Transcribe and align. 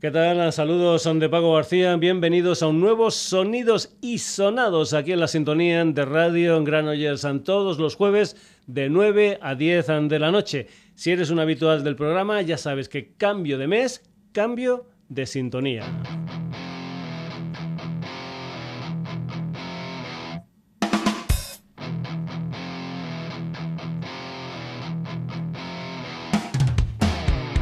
¿Qué 0.00 0.12
tal? 0.12 0.52
Saludos, 0.52 1.02
son 1.02 1.18
de 1.18 1.28
Paco 1.28 1.54
García. 1.54 1.96
Bienvenidos 1.96 2.62
a 2.62 2.68
un 2.68 2.78
nuevo 2.78 3.10
Sonidos 3.10 3.96
y 4.00 4.18
Sonados 4.18 4.94
aquí 4.94 5.10
en 5.10 5.18
la 5.18 5.26
sintonía 5.26 5.84
de 5.84 6.04
Radio 6.04 6.56
en 6.56 6.62
Granollers 6.62 7.26
todos 7.42 7.80
los 7.80 7.96
jueves 7.96 8.36
de 8.68 8.90
9 8.90 9.40
a 9.42 9.56
10 9.56 9.86
de 10.08 10.18
la 10.20 10.30
noche. 10.30 10.68
Si 10.94 11.10
eres 11.10 11.30
un 11.30 11.40
habitual 11.40 11.82
del 11.82 11.96
programa, 11.96 12.40
ya 12.42 12.56
sabes 12.56 12.88
que 12.88 13.14
cambio 13.16 13.58
de 13.58 13.66
mes, 13.66 14.08
cambio 14.30 14.86
de 15.08 15.26
sintonía. 15.26 15.82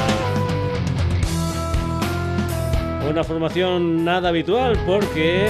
Una 3.09 3.23
formación 3.23 4.05
nada 4.05 4.31
habitual 4.31 4.77
porque 4.87 5.49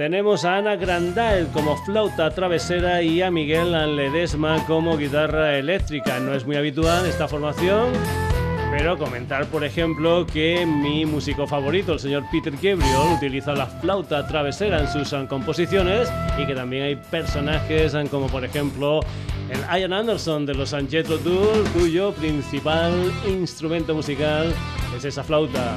tenemos 0.00 0.46
a 0.46 0.56
Ana 0.56 0.76
Grandal 0.76 1.48
como 1.52 1.76
flauta 1.76 2.30
travesera 2.30 3.02
y 3.02 3.20
a 3.20 3.30
Miguel 3.30 3.72
Ledesma 3.96 4.64
como 4.66 4.96
guitarra 4.96 5.58
eléctrica. 5.58 6.18
No 6.20 6.32
es 6.32 6.46
muy 6.46 6.56
habitual 6.56 7.04
esta 7.04 7.28
formación, 7.28 7.90
pero 8.70 8.96
comentar, 8.96 9.44
por 9.48 9.62
ejemplo, 9.62 10.24
que 10.24 10.64
mi 10.64 11.04
músico 11.04 11.46
favorito, 11.46 11.92
el 11.92 12.00
señor 12.00 12.24
Peter 12.32 12.54
Gabriel, 12.54 13.14
utiliza 13.14 13.52
la 13.52 13.66
flauta 13.66 14.26
travesera 14.26 14.80
en 14.80 14.88
sus 14.88 15.14
composiciones 15.28 16.10
y 16.38 16.46
que 16.46 16.54
también 16.54 16.84
hay 16.84 16.96
personajes 16.96 17.94
como, 18.10 18.26
por 18.28 18.42
ejemplo, 18.42 19.00
el 19.50 19.60
Ian 19.78 19.92
Anderson 19.92 20.46
de 20.46 20.54
los 20.54 20.72
Angetro 20.72 21.18
Tour, 21.18 21.62
cuyo 21.74 22.14
principal 22.14 22.94
instrumento 23.28 23.94
musical 23.94 24.50
es 24.96 25.04
esa 25.04 25.22
flauta. 25.22 25.76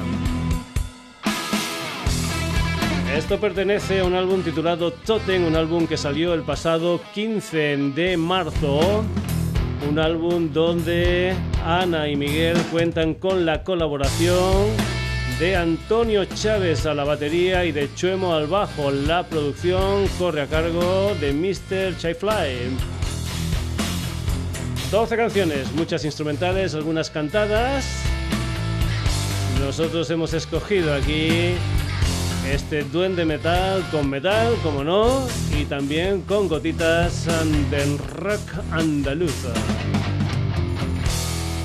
Esto 3.16 3.38
pertenece 3.38 4.00
a 4.00 4.04
un 4.04 4.14
álbum 4.14 4.42
titulado 4.42 4.92
Totem, 4.92 5.46
un 5.46 5.54
álbum 5.54 5.86
que 5.86 5.96
salió 5.96 6.34
el 6.34 6.42
pasado 6.42 7.00
15 7.14 7.76
de 7.94 8.16
marzo. 8.16 9.04
Un 9.88 10.00
álbum 10.00 10.52
donde 10.52 11.32
Ana 11.64 12.08
y 12.08 12.16
Miguel 12.16 12.56
cuentan 12.72 13.14
con 13.14 13.46
la 13.46 13.62
colaboración 13.62 14.66
de 15.38 15.54
Antonio 15.54 16.24
Chávez 16.24 16.86
a 16.86 16.94
la 16.94 17.04
batería 17.04 17.64
y 17.64 17.70
de 17.70 17.88
Chuemo 17.94 18.34
al 18.34 18.48
bajo. 18.48 18.90
La 18.90 19.22
producción 19.22 20.08
corre 20.18 20.42
a 20.42 20.46
cargo 20.48 21.14
de 21.20 21.32
Mr. 21.32 21.94
Fly. 22.16 22.76
12 24.90 25.16
canciones, 25.16 25.72
muchas 25.72 26.04
instrumentales, 26.04 26.74
algunas 26.74 27.10
cantadas. 27.10 27.86
Nosotros 29.60 30.10
hemos 30.10 30.34
escogido 30.34 30.92
aquí 30.92 31.54
este 32.50 32.84
duende 32.84 33.24
metal 33.24 33.82
con 33.90 34.08
metal, 34.08 34.54
como 34.62 34.84
no, 34.84 35.26
y 35.58 35.64
también 35.64 36.22
con 36.22 36.48
gotitas 36.48 37.26
del 37.70 37.98
rock 37.98 38.40
andaluza. 38.70 39.52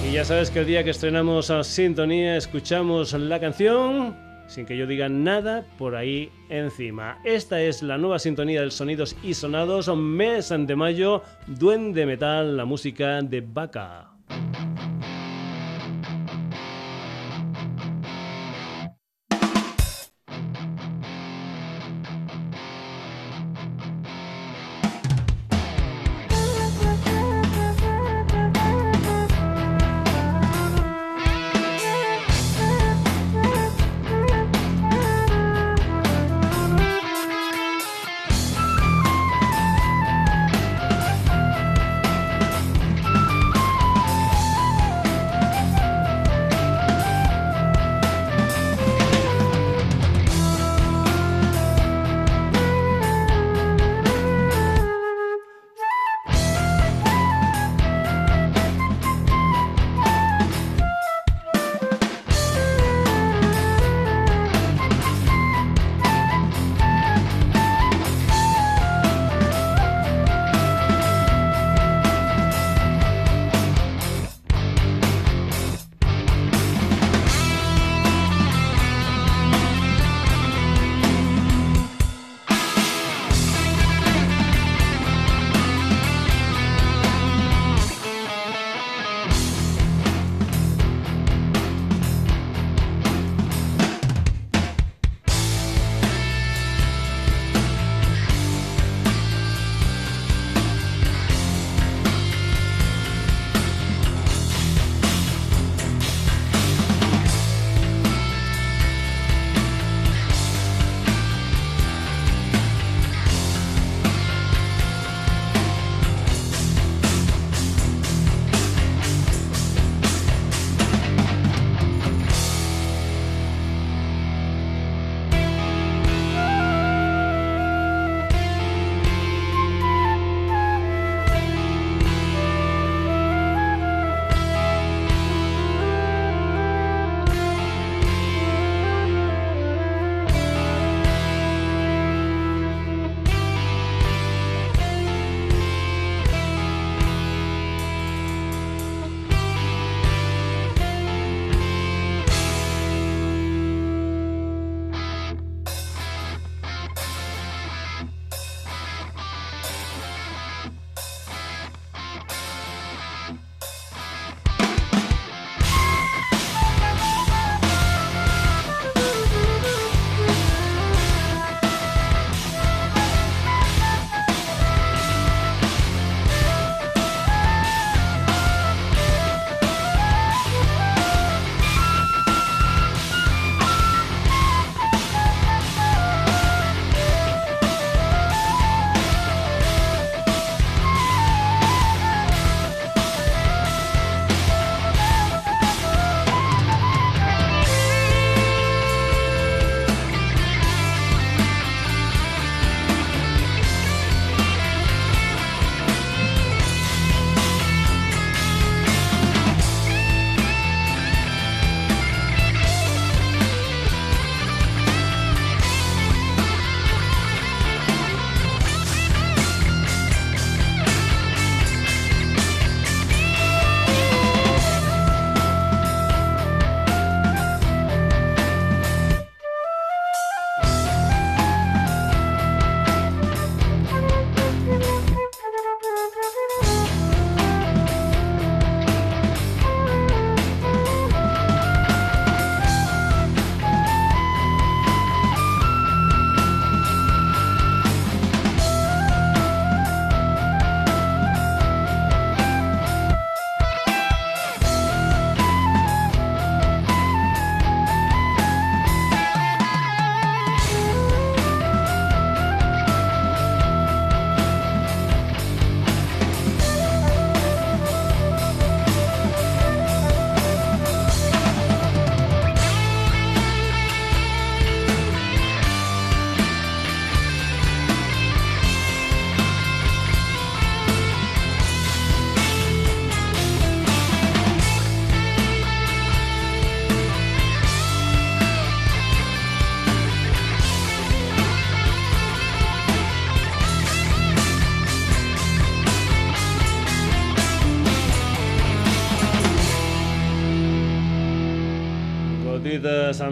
Y 0.07 0.13
ya 0.13 0.25
sabes 0.25 0.49
que 0.49 0.59
el 0.59 0.67
día 0.67 0.83
que 0.83 0.89
estrenamos 0.91 1.51
a 1.51 1.63
Sintonía 1.63 2.37
escuchamos 2.37 3.13
la 3.13 3.39
canción 3.39 4.29
sin 4.49 4.65
que 4.65 4.75
yo 4.75 4.87
diga 4.87 5.07
nada 5.07 5.63
por 5.77 5.95
ahí 5.95 6.31
encima. 6.49 7.19
Esta 7.23 7.61
es 7.61 7.83
la 7.83 7.97
nueva 7.97 8.19
sintonía 8.19 8.61
del 8.61 8.71
Sonidos 8.71 9.15
y 9.23 9.35
Sonados, 9.35 9.95
mes 9.95 10.49
de 10.49 10.75
mayo, 10.75 11.21
Duende 11.45 12.05
Metal, 12.05 12.57
la 12.57 12.65
música 12.65 13.21
de 13.21 13.41
Vaca. 13.41 14.18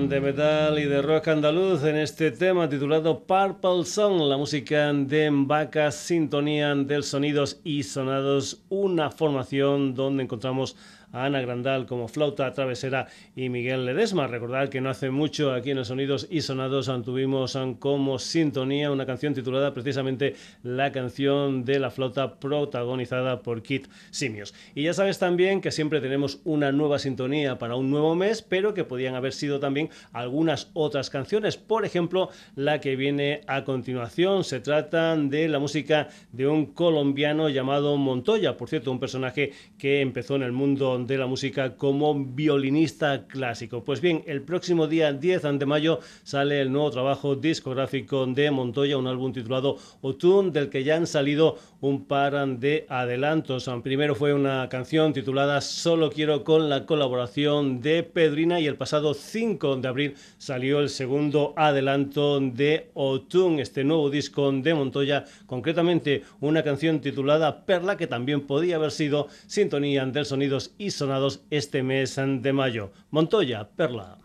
De 0.10 0.22
metal 0.22 0.80
y 0.80 0.86
de 0.86 1.02
rock 1.02 1.28
andaluz 1.28 1.84
en 1.84 1.98
este 1.98 2.32
tema 2.32 2.70
titulado 2.70 3.20
Purple 3.26 3.84
Song, 3.84 4.22
la 4.22 4.38
música 4.38 4.94
de 4.94 5.30
Vaca, 5.32 5.92
sintonía 5.92 6.74
del 6.76 7.04
sonidos 7.04 7.60
y 7.66 7.84
sonados, 7.84 8.62
una 8.70 9.12
formación 9.12 9.96
donde 9.96 10.24
encontramos 10.24 10.78
Ana 11.12 11.42
Grandal 11.42 11.86
como 11.86 12.08
flauta 12.08 12.52
travesera 12.54 13.08
y 13.36 13.50
Miguel 13.50 13.86
Ledesma. 13.86 14.28
Recordad 14.28 14.70
que 14.70 14.82
no 14.82 14.90
hace 14.90 15.10
mucho 15.10 15.54
aquí 15.54 15.72
en 15.72 15.78
los 15.78 15.88
Sonidos 15.88 16.28
y 16.30 16.42
Sonados 16.42 16.92
tuvimos 17.04 17.58
como 17.80 18.20
sintonía 18.20 18.92
una 18.92 19.06
canción 19.06 19.34
titulada 19.34 19.74
precisamente 19.74 20.36
la 20.64 20.92
canción 20.92 21.64
de 21.66 21.80
la 21.80 21.92
flauta 21.92 22.40
protagonizada 22.40 23.42
por 23.42 23.62
Kit 23.62 23.88
Simios. 24.10 24.54
Y 24.76 24.84
ya 24.84 24.94
sabes 24.94 25.20
también 25.20 25.62
que 25.62 25.72
siempre 25.72 26.02
tenemos 26.02 26.40
una 26.44 26.72
nueva 26.72 27.00
sintonía 27.00 27.58
para 27.58 27.76
un 27.76 27.90
nuevo 27.90 28.16
mes, 28.16 28.42
pero 28.42 28.74
que 28.74 28.84
podían 28.84 29.16
haber 29.16 29.34
sido 29.34 29.60
también 29.60 29.90
algunas 30.12 30.70
otras 30.74 31.10
canciones. 31.10 31.58
Por 31.58 31.86
ejemplo, 31.86 32.30
la 32.56 32.80
que 32.80 32.96
viene 32.96 33.42
a 33.48 33.64
continuación 33.64 34.44
se 34.44 34.60
trata 34.60 35.16
de 35.16 35.48
la 35.48 35.60
música 35.60 36.10
de 36.32 36.48
un 36.48 36.66
colombiano 36.68 37.50
llamado 37.50 37.98
Montoya, 37.98 38.58
por 38.58 38.70
cierto, 38.70 38.92
un 38.92 39.00
personaje 39.00 39.52
que 39.78 40.02
empezó 40.02 40.36
en 40.36 40.44
el 40.44 40.52
mundo 40.52 40.97
de 41.06 41.18
la 41.18 41.28
música 41.28 41.76
como 41.76 42.16
violinista 42.16 43.28
clásico. 43.28 43.84
Pues 43.84 44.02
bien, 44.02 44.24
el 44.26 44.42
próximo 44.42 44.88
día 44.88 45.14
10 45.14 45.44
de 45.60 45.66
mayo 45.66 46.00
sale 46.24 46.62
el 46.62 46.72
nuevo 46.72 46.90
trabajo 46.90 47.36
discográfico 47.36 48.26
de 48.26 48.50
Montoya, 48.50 48.98
un 48.98 49.08
álbum 49.08 49.34
titulado 49.34 49.78
Otun, 50.02 50.52
del 50.52 50.70
que 50.70 50.84
ya 50.84 50.96
han 50.96 51.06
salido 51.06 51.58
un 51.82 52.06
par 52.06 52.48
de 52.58 52.86
adelantos. 52.90 53.70
Primero 53.84 54.16
fue 54.16 54.34
una 54.34 54.68
canción 54.70 55.14
titulada 55.14 55.62
Solo 55.62 56.10
quiero 56.10 56.44
con 56.44 56.70
la 56.70 56.86
colaboración 56.86 57.82
de 57.82 58.04
Pedrina 58.04 58.60
y 58.60 58.68
el 58.68 58.78
pasado 58.78 59.14
5 59.14 59.76
de 59.78 59.88
abril 59.88 60.16
salió 60.38 60.80
el 60.80 60.90
segundo 60.90 61.54
adelanto 61.56 62.40
de 62.40 62.90
Otun, 62.94 63.60
este 63.60 63.84
nuevo 63.84 64.10
disco 64.10 64.52
de 64.52 64.74
Montoya, 64.74 65.26
concretamente 65.46 66.24
una 66.40 66.64
canción 66.64 67.02
titulada 67.02 67.66
Perla 67.66 67.98
que 67.98 68.08
también 68.08 68.42
podía 68.42 68.78
haber 68.78 68.92
sido 68.92 69.28
sintonía 69.46 70.06
del 70.06 70.26
sonidos 70.26 70.72
y 70.78 70.87
sonados 70.92 71.44
este 71.50 71.84
mes 71.84 72.16
de 72.18 72.54
mayo. 72.54 72.92
Montoya, 73.12 73.70
Perla. 73.76 74.18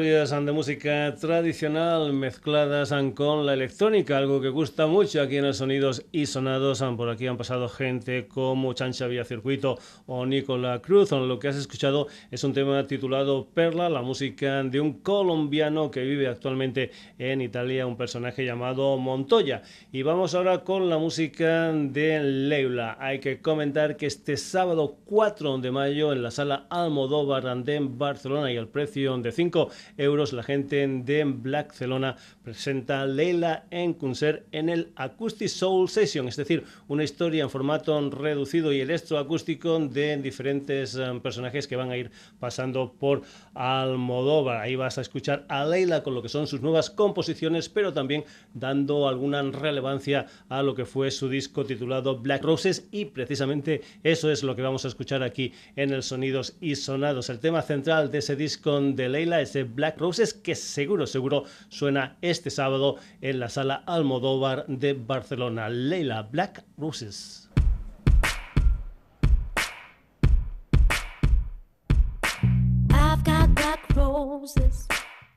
Historias 0.00 0.30
de 0.30 0.52
música 0.52 1.14
tradicional 1.20 2.14
mezcladas 2.14 2.90
con 3.14 3.44
la 3.44 3.52
electrónica, 3.52 4.16
algo 4.16 4.40
que 4.40 4.48
gusta 4.48 4.86
mucho 4.86 5.20
aquí 5.20 5.36
en 5.36 5.44
los 5.44 5.58
Sonidos 5.58 6.06
y 6.10 6.24
Sonados. 6.24 6.82
Por 6.96 7.10
aquí 7.10 7.26
han 7.26 7.36
pasado 7.36 7.68
gente 7.68 8.26
como 8.26 8.72
Chancha 8.72 9.06
Vía 9.08 9.26
Circuito 9.26 9.78
o 10.06 10.24
Nicola 10.24 10.80
Cruz. 10.80 11.10
Lo 11.10 11.38
que 11.38 11.48
has 11.48 11.56
escuchado 11.56 12.06
es 12.30 12.42
un 12.44 12.54
tema 12.54 12.86
titulado 12.86 13.48
Perla, 13.52 13.90
la 13.90 14.00
música 14.00 14.62
de 14.62 14.80
un 14.80 15.00
colombiano 15.00 15.90
que 15.90 16.00
vive 16.00 16.28
actualmente 16.28 16.92
en 17.18 17.42
Italia, 17.42 17.86
un 17.86 17.98
personaje 17.98 18.42
llamado 18.42 18.96
Montoya. 18.96 19.60
Y 19.92 20.00
vamos 20.02 20.34
ahora 20.34 20.64
con 20.64 20.88
la 20.88 20.96
música 20.96 21.74
de 21.74 22.20
Leila. 22.22 22.96
Hay 22.98 23.18
que 23.20 23.42
comentar 23.42 23.98
que 23.98 24.06
este 24.06 24.38
sábado 24.38 24.96
4 25.04 25.58
de 25.58 25.70
mayo 25.70 26.14
en 26.14 26.22
la 26.22 26.30
sala 26.30 26.66
Almodóvar 26.70 27.44
de 27.64 27.80
Barcelona 27.82 28.50
y 28.50 28.56
el 28.56 28.68
precio 28.68 29.18
de 29.18 29.30
5 29.30 29.68
euros. 29.96 30.32
La 30.32 30.42
gente 30.42 30.86
de 30.86 31.24
Blackcelona 31.24 32.16
presenta 32.42 33.06
Leila 33.06 33.64
en 33.70 33.94
concert 33.94 34.46
en 34.52 34.68
el 34.68 34.92
Acoustic 34.96 35.48
Soul 35.48 35.88
Session, 35.88 36.28
es 36.28 36.36
decir, 36.36 36.64
una 36.88 37.04
historia 37.04 37.42
en 37.42 37.50
formato 37.50 38.10
reducido 38.10 38.72
y 38.72 38.80
electroacústico 38.80 39.78
de 39.78 40.16
diferentes 40.16 40.96
eh, 40.96 41.20
personajes 41.22 41.66
que 41.66 41.76
van 41.76 41.90
a 41.90 41.96
ir 41.96 42.10
pasando 42.38 42.92
por 42.98 43.22
Almodóvar. 43.54 44.58
Ahí 44.58 44.76
vas 44.76 44.98
a 44.98 45.00
escuchar 45.00 45.44
a 45.48 45.64
Leila 45.64 46.02
con 46.02 46.14
lo 46.14 46.22
que 46.22 46.28
son 46.28 46.46
sus 46.46 46.60
nuevas 46.60 46.90
composiciones, 46.90 47.68
pero 47.68 47.92
también 47.92 48.24
dando 48.54 49.08
alguna 49.08 49.42
relevancia 49.42 50.26
a 50.48 50.62
lo 50.62 50.74
que 50.74 50.84
fue 50.84 51.10
su 51.10 51.28
disco 51.28 51.64
titulado 51.64 52.18
Black 52.18 52.44
Roses 52.44 52.88
y 52.90 53.06
precisamente 53.06 53.82
eso 54.02 54.30
es 54.30 54.42
lo 54.42 54.56
que 54.56 54.62
vamos 54.62 54.84
a 54.84 54.88
escuchar 54.88 55.22
aquí 55.22 55.52
en 55.76 55.92
el 55.92 56.02
Sonidos 56.02 56.56
y 56.60 56.76
Sonados. 56.76 57.30
El 57.30 57.40
tema 57.40 57.62
central 57.62 58.10
de 58.10 58.18
ese 58.18 58.36
disco 58.36 58.80
de 58.80 59.08
Leila 59.08 59.40
es 59.40 59.56
Black 59.80 59.98
Roses 59.98 60.34
que 60.34 60.54
seguro, 60.54 61.06
seguro 61.06 61.44
suena 61.70 62.18
este 62.20 62.50
sábado 62.50 62.96
en 63.22 63.40
la 63.40 63.48
sala 63.48 63.76
Almodóvar 63.86 64.66
de 64.66 64.92
Barcelona. 64.92 65.70
Leila 65.70 66.24
Black 66.24 66.62
Roses. 66.76 67.48
I've 72.90 73.24
got 73.24 73.54
black 73.54 73.80
roses, 73.96 74.86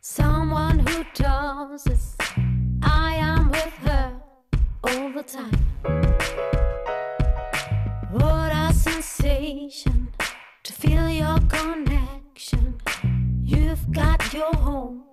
someone 0.02 0.80
who 0.80 1.06
this. 1.86 2.18
I 2.82 3.16
am 3.16 3.50
with 3.50 3.74
her 3.88 4.12
all 4.84 5.10
the 5.14 5.24
time. 5.24 5.58
What 8.12 8.52
a 8.52 8.74
sensation 8.74 10.10
to 10.64 10.74
feel 10.74 11.10
your 11.10 11.40
connection. 11.48 12.13
You've 13.46 13.92
got 13.92 14.34
your 14.34 14.54
home 14.56 15.04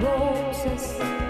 roses. 0.00 1.27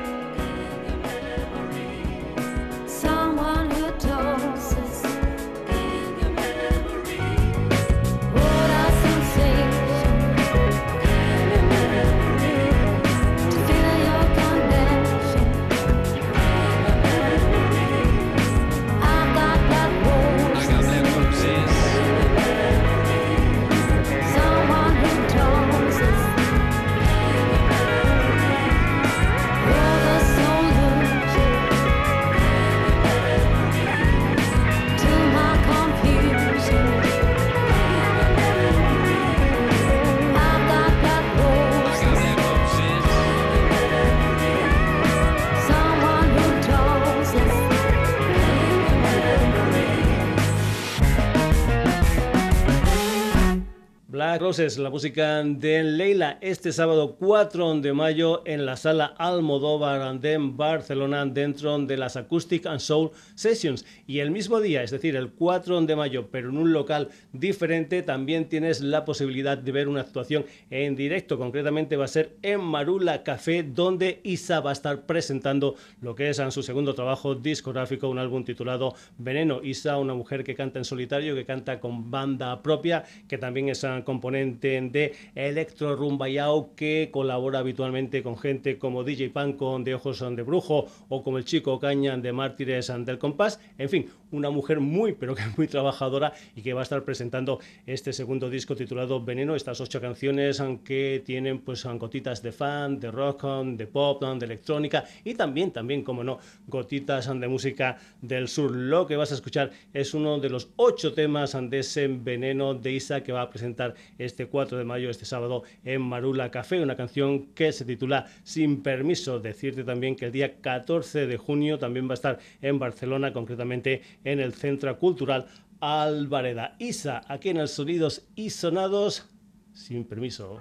Roses, 54.39 54.79
la 54.79 54.89
música 54.89 55.43
de 55.43 55.83
Leila, 55.83 56.39
este 56.41 56.71
sábado 56.71 57.17
4 57.19 57.81
de 57.81 57.93
mayo 57.93 58.43
en 58.47 58.67
la 58.67 58.77
sala 58.77 59.07
Almodóvar 59.19 60.21
de 60.21 60.39
Barcelona 60.39 61.27
dentro 61.27 61.77
de 61.79 61.97
las 61.97 62.17
Acoustic 62.17 62.67
and 62.67 62.79
Soul 62.79 63.11
Sessions. 63.35 63.85
Y 64.07 64.21
el 64.21 64.31
mismo 64.31 64.61
día, 64.61 64.83
es 64.83 64.93
decir, 64.93 65.17
el 65.17 65.31
4 65.31 65.81
de 65.83 65.97
mayo, 65.97 66.29
pero 66.31 66.51
en 66.51 66.59
un 66.59 66.73
local 66.73 67.09
diferente, 67.33 68.03
también 68.03 68.49
tienes 68.49 68.81
la 68.81 69.05
posibilidad 69.05 69.59
de 69.59 69.73
ver 69.73 69.89
una 69.89 70.03
actuación 70.03 70.47
en 70.71 70.95
directo. 70.95 71.37
Concretamente 71.37 71.97
va 71.97 72.05
a 72.05 72.09
ser 72.09 72.37
en 72.43 72.61
Marula 72.61 73.25
Café, 73.25 73.65
donde 73.65 74.21
Isa 74.23 74.61
va 74.61 74.71
a 74.71 74.75
estar 74.75 75.07
presentando 75.07 75.75
lo 76.01 76.15
que 76.15 76.31
es 76.31 76.39
en 76.39 76.53
su 76.53 76.63
segundo 76.63 76.95
trabajo 76.95 77.35
discográfico, 77.35 78.09
un 78.09 78.19
álbum 78.19 78.45
titulado 78.45 78.95
Veneno. 79.19 79.61
Isa, 79.65 79.99
una 79.99 80.15
mujer 80.15 80.45
que 80.45 80.55
canta 80.55 80.79
en 80.79 80.85
solitario, 80.85 81.35
que 81.35 81.45
canta 81.45 81.81
con 81.81 82.11
banda 82.11 82.63
propia, 82.63 83.05
que 83.27 83.39
también 83.39 83.69
es 83.69 83.85
componente 84.29 84.79
de 84.93 85.15
Electro 85.35 85.97
Rumbayao 85.97 86.75
que 86.77 87.09
colabora 87.11 87.61
habitualmente 87.61 88.23
con 88.23 88.37
gente 88.37 88.77
como 88.79 89.03
DJ 89.03 89.31
Panco 89.31 89.79
de 89.79 89.95
Ojos 89.95 90.21
de 90.21 90.43
Brujo 90.43 90.87
o 91.09 91.23
como 91.23 91.39
el 91.39 91.47
chico 91.47 91.81
Caña 91.81 92.15
de 92.19 92.31
Mártires 92.31 92.93
del 93.07 93.19
Compás. 93.19 93.59
En 93.79 93.89
fin, 93.89 94.07
una 94.31 94.51
mujer 94.51 94.81
muy, 94.81 95.13
pero 95.13 95.35
que 95.35 95.43
muy 95.57 95.69
trabajadora 95.69 96.33
y 96.55 96.63
que 96.63 96.73
va 96.73 96.81
a 96.81 96.83
estar 96.83 97.05
presentando 97.05 97.61
este 97.87 98.13
segundo 98.13 98.51
disco 98.51 98.77
titulado 98.77 99.23
Veneno. 99.25 99.55
Estas 99.55 99.81
ocho 99.81 100.01
canciones 100.01 100.63
que 100.85 101.23
tienen 101.25 101.61
pues 101.61 101.85
gotitas 101.85 102.43
de 102.43 102.53
fan, 102.53 102.99
de 102.99 103.11
rock, 103.11 103.45
de 103.65 103.87
pop, 103.87 104.23
de 104.23 104.45
electrónica 104.45 105.05
y 105.25 105.35
también, 105.35 105.71
también, 105.71 106.03
como 106.03 106.25
no, 106.25 106.39
gotitas 106.67 107.29
de 107.29 107.49
música 107.49 107.99
del 108.21 108.49
sur. 108.49 108.75
Lo 108.75 109.07
que 109.07 109.17
vas 109.17 109.33
a 109.33 109.35
escuchar 109.35 109.71
es 109.93 110.15
uno 110.15 110.39
de 110.39 110.51
los 110.51 110.71
ocho 110.77 111.15
temas 111.15 111.57
de 111.61 111.79
ese 111.79 112.09
Veneno 112.09 112.75
de 112.75 112.93
Isa 112.93 113.23
que 113.23 113.33
va 113.33 113.43
a 113.43 113.51
presentar 113.51 113.95
este 114.19 114.47
4 114.47 114.79
de 114.79 114.85
mayo, 114.85 115.11
este 115.11 115.25
sábado, 115.25 115.63
en 115.85 116.03
Marula 116.03 116.51
Café, 116.51 116.81
una 116.81 116.97
canción 116.97 117.47
que 117.55 117.73
se 117.73 117.85
titula 117.85 118.27
Sin 118.43 118.83
Permiso. 118.83 119.39
Decirte 119.39 119.85
también 119.85 120.17
que 120.17 120.27
el 120.27 120.33
día 120.33 120.61
14 120.61 121.27
de 121.27 121.37
junio 121.37 121.79
también 121.79 122.07
va 122.09 122.13
a 122.13 122.15
estar 122.15 122.39
en 122.61 122.79
Barcelona, 122.79 123.33
concretamente 123.33 124.03
en 124.25 124.41
el 124.41 124.55
Centro 124.55 124.99
Cultural 124.99 125.47
Alvareda. 125.81 126.77
Isa, 126.79 127.23
aquí 127.29 127.51
en 127.51 127.59
el 127.59 127.69
Sonidos 127.69 128.27
y 128.35 128.51
Sonados, 128.51 129.29
sin 129.73 130.05
permiso. 130.05 130.61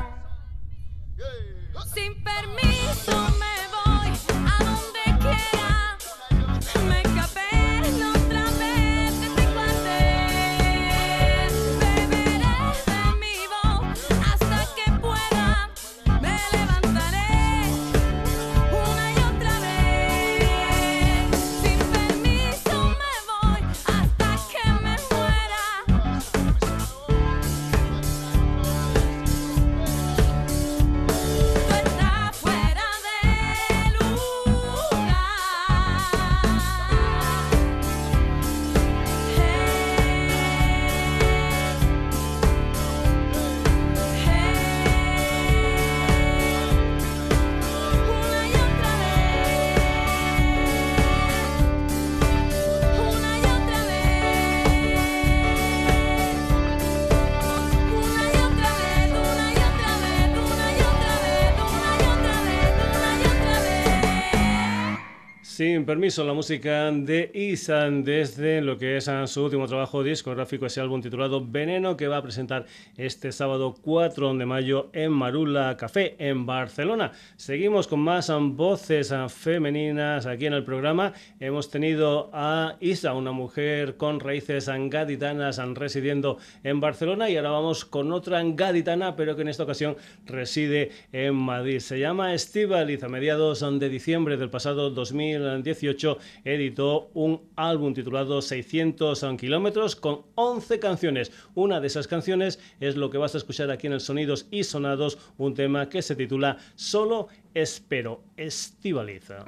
Sin 65.61 65.85
permiso, 65.85 66.25
la 66.25 66.33
música 66.33 66.89
de 66.89 67.29
Isan 67.35 68.03
desde 68.03 68.61
lo 68.61 68.79
que 68.79 68.97
es 68.97 69.11
su 69.25 69.43
último 69.43 69.67
trabajo 69.67 70.03
discográfico, 70.03 70.65
ese 70.65 70.81
álbum 70.81 71.03
titulado 71.03 71.45
Veneno, 71.45 71.95
que 71.95 72.07
va 72.07 72.17
a 72.17 72.23
presentar 72.23 72.65
este 72.97 73.31
sábado 73.31 73.75
4 73.79 74.33
de 74.33 74.45
mayo 74.47 74.89
en 74.91 75.11
Marula 75.11 75.77
Café, 75.77 76.15
en 76.17 76.47
Barcelona. 76.47 77.11
Seguimos 77.35 77.87
con 77.87 77.99
más 77.99 78.31
voces 78.41 79.13
femeninas 79.27 80.25
aquí 80.25 80.47
en 80.47 80.53
el 80.53 80.63
programa. 80.63 81.13
Hemos 81.39 81.69
tenido 81.69 82.31
a 82.33 82.77
Isa, 82.79 83.13
una 83.13 83.31
mujer 83.31 83.97
con 83.97 84.19
raíces 84.19 84.67
gaditanas 84.67 85.61
residiendo 85.75 86.39
en 86.63 86.79
Barcelona, 86.79 87.29
y 87.29 87.37
ahora 87.37 87.51
vamos 87.51 87.85
con 87.85 88.11
otra 88.11 88.41
gaditana, 88.43 89.15
pero 89.15 89.35
que 89.35 89.43
en 89.43 89.49
esta 89.49 89.61
ocasión 89.61 89.95
reside 90.25 90.89
en 91.11 91.35
Madrid. 91.35 91.81
Se 91.81 91.99
llama 91.99 92.33
Estivaliz, 92.33 93.03
a 93.03 93.09
mediados 93.09 93.63
de 93.79 93.89
diciembre 93.89 94.37
del 94.37 94.49
pasado 94.49 94.89
2000 94.89 95.50
2018 95.51 96.17
editó 96.43 97.09
un 97.13 97.41
álbum 97.55 97.93
titulado 97.93 98.41
600 98.41 99.25
kilómetros 99.37 99.95
con 99.95 100.23
11 100.35 100.79
canciones. 100.79 101.31
Una 101.55 101.79
de 101.79 101.87
esas 101.87 102.07
canciones 102.07 102.59
es 102.79 102.95
lo 102.95 103.09
que 103.09 103.17
vas 103.17 103.35
a 103.35 103.37
escuchar 103.37 103.71
aquí 103.71 103.87
en 103.87 103.93
el 103.93 104.01
Sonidos 104.01 104.47
y 104.51 104.63
Sonados, 104.63 105.17
un 105.37 105.53
tema 105.53 105.89
que 105.89 106.01
se 106.01 106.15
titula 106.15 106.57
Solo 106.75 107.27
espero 107.53 108.23
estivaliza. 108.37 109.45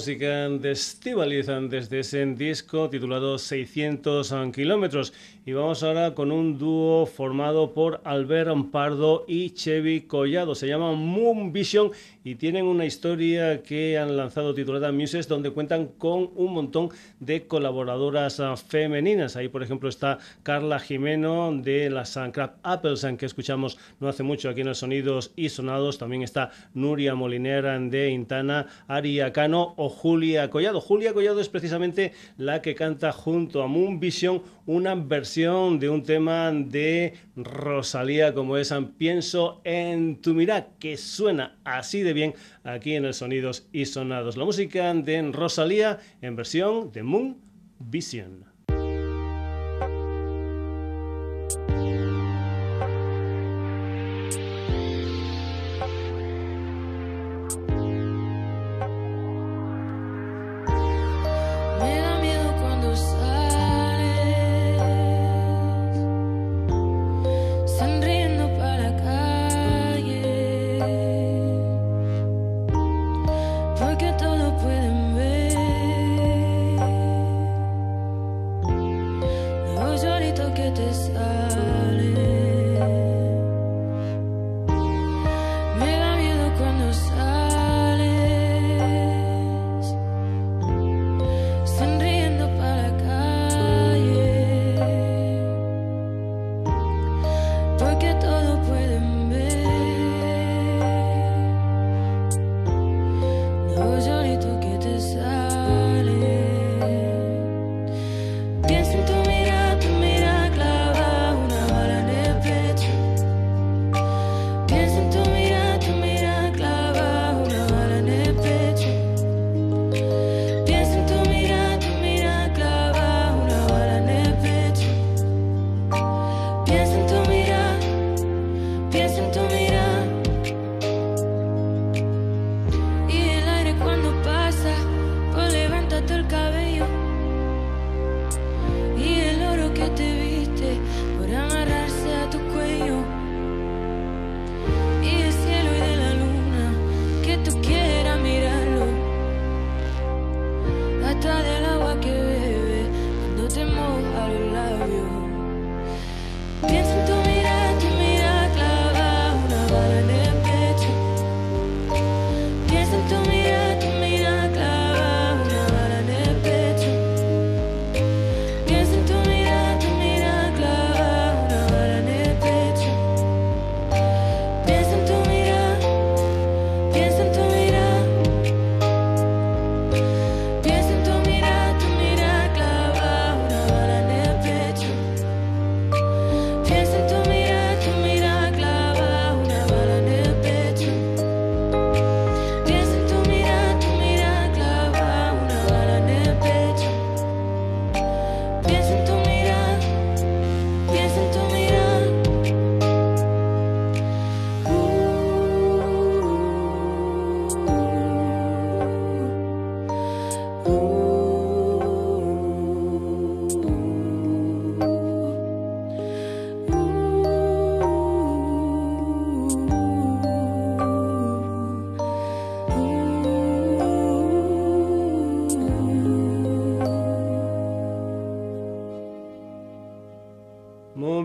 Música 0.00 0.48
de 0.48 0.70
Estivaliz 0.70 1.46
desde 1.68 2.00
ese 2.00 2.24
disco 2.24 2.88
titulado 2.88 3.36
600 3.36 4.34
kilómetros. 4.50 5.12
Y 5.44 5.52
vamos 5.52 5.82
ahora 5.82 6.14
con 6.14 6.32
un 6.32 6.58
dúo 6.58 7.04
formado 7.04 7.74
por 7.74 8.00
Albert 8.04 8.70
Pardo 8.70 9.26
y 9.28 9.50
Chevy 9.50 10.02
Collado. 10.02 10.54
Se 10.54 10.66
llama 10.68 10.92
Moon 10.92 11.52
Vision 11.52 11.90
y 12.24 12.36
tienen 12.36 12.66
una 12.66 12.86
historia 12.86 13.62
que 13.62 13.98
han 13.98 14.16
lanzado 14.16 14.54
titulada 14.54 14.92
Muses 14.92 15.28
donde 15.28 15.50
cuentan 15.50 15.88
con 15.98 16.30
un 16.34 16.52
montón 16.52 16.90
de 17.18 17.46
colaboradoras 17.46 18.40
ah, 18.40 18.56
femeninas. 18.56 19.36
Ahí, 19.36 19.48
por 19.48 19.62
ejemplo, 19.62 19.88
está 19.88 20.18
Carla 20.42 20.78
Jimeno 20.78 21.52
de 21.52 21.90
las 21.90 22.18
Crab 22.32 22.56
Apples 22.62 23.06
que 23.18 23.26
escuchamos 23.26 23.78
no 23.98 24.08
hace 24.08 24.22
mucho 24.22 24.48
aquí 24.48 24.60
en 24.60 24.68
los 24.68 24.78
Sonidos 24.78 25.32
y 25.36 25.48
Sonados. 25.48 25.98
También 25.98 26.22
está 26.22 26.52
Nuria 26.74 27.14
Molinera 27.14 27.78
de 27.78 28.10
Intana, 28.10 28.66
Aria 28.88 29.32
Cano 29.32 29.74
o 29.76 29.89
Julia 29.90 30.48
Collado. 30.48 30.80
Julia 30.80 31.12
Collado 31.12 31.40
es 31.40 31.50
precisamente 31.50 32.12
la 32.38 32.62
que 32.62 32.74
canta 32.74 33.12
junto 33.12 33.62
a 33.62 33.66
Moon 33.66 34.00
Vision 34.00 34.42
una 34.64 34.94
versión 34.94 35.78
de 35.78 35.90
un 35.90 36.02
tema 36.02 36.50
de 36.52 37.14
Rosalía 37.36 38.32
como 38.32 38.56
es 38.56 38.72
Pienso 38.96 39.60
en 39.64 40.22
tu 40.22 40.32
mirada, 40.32 40.68
que 40.78 40.96
suena 40.96 41.58
así 41.64 42.02
de 42.02 42.12
bien 42.12 42.34
aquí 42.64 42.94
en 42.94 43.04
el 43.04 43.12
Sonidos 43.12 43.66
y 43.72 43.84
Sonados. 43.84 44.36
La 44.36 44.44
música 44.44 44.94
de 44.94 45.30
Rosalía 45.32 45.98
en 46.22 46.36
versión 46.36 46.92
de 46.92 47.02
Moon 47.02 47.36
Vision. 47.78 48.49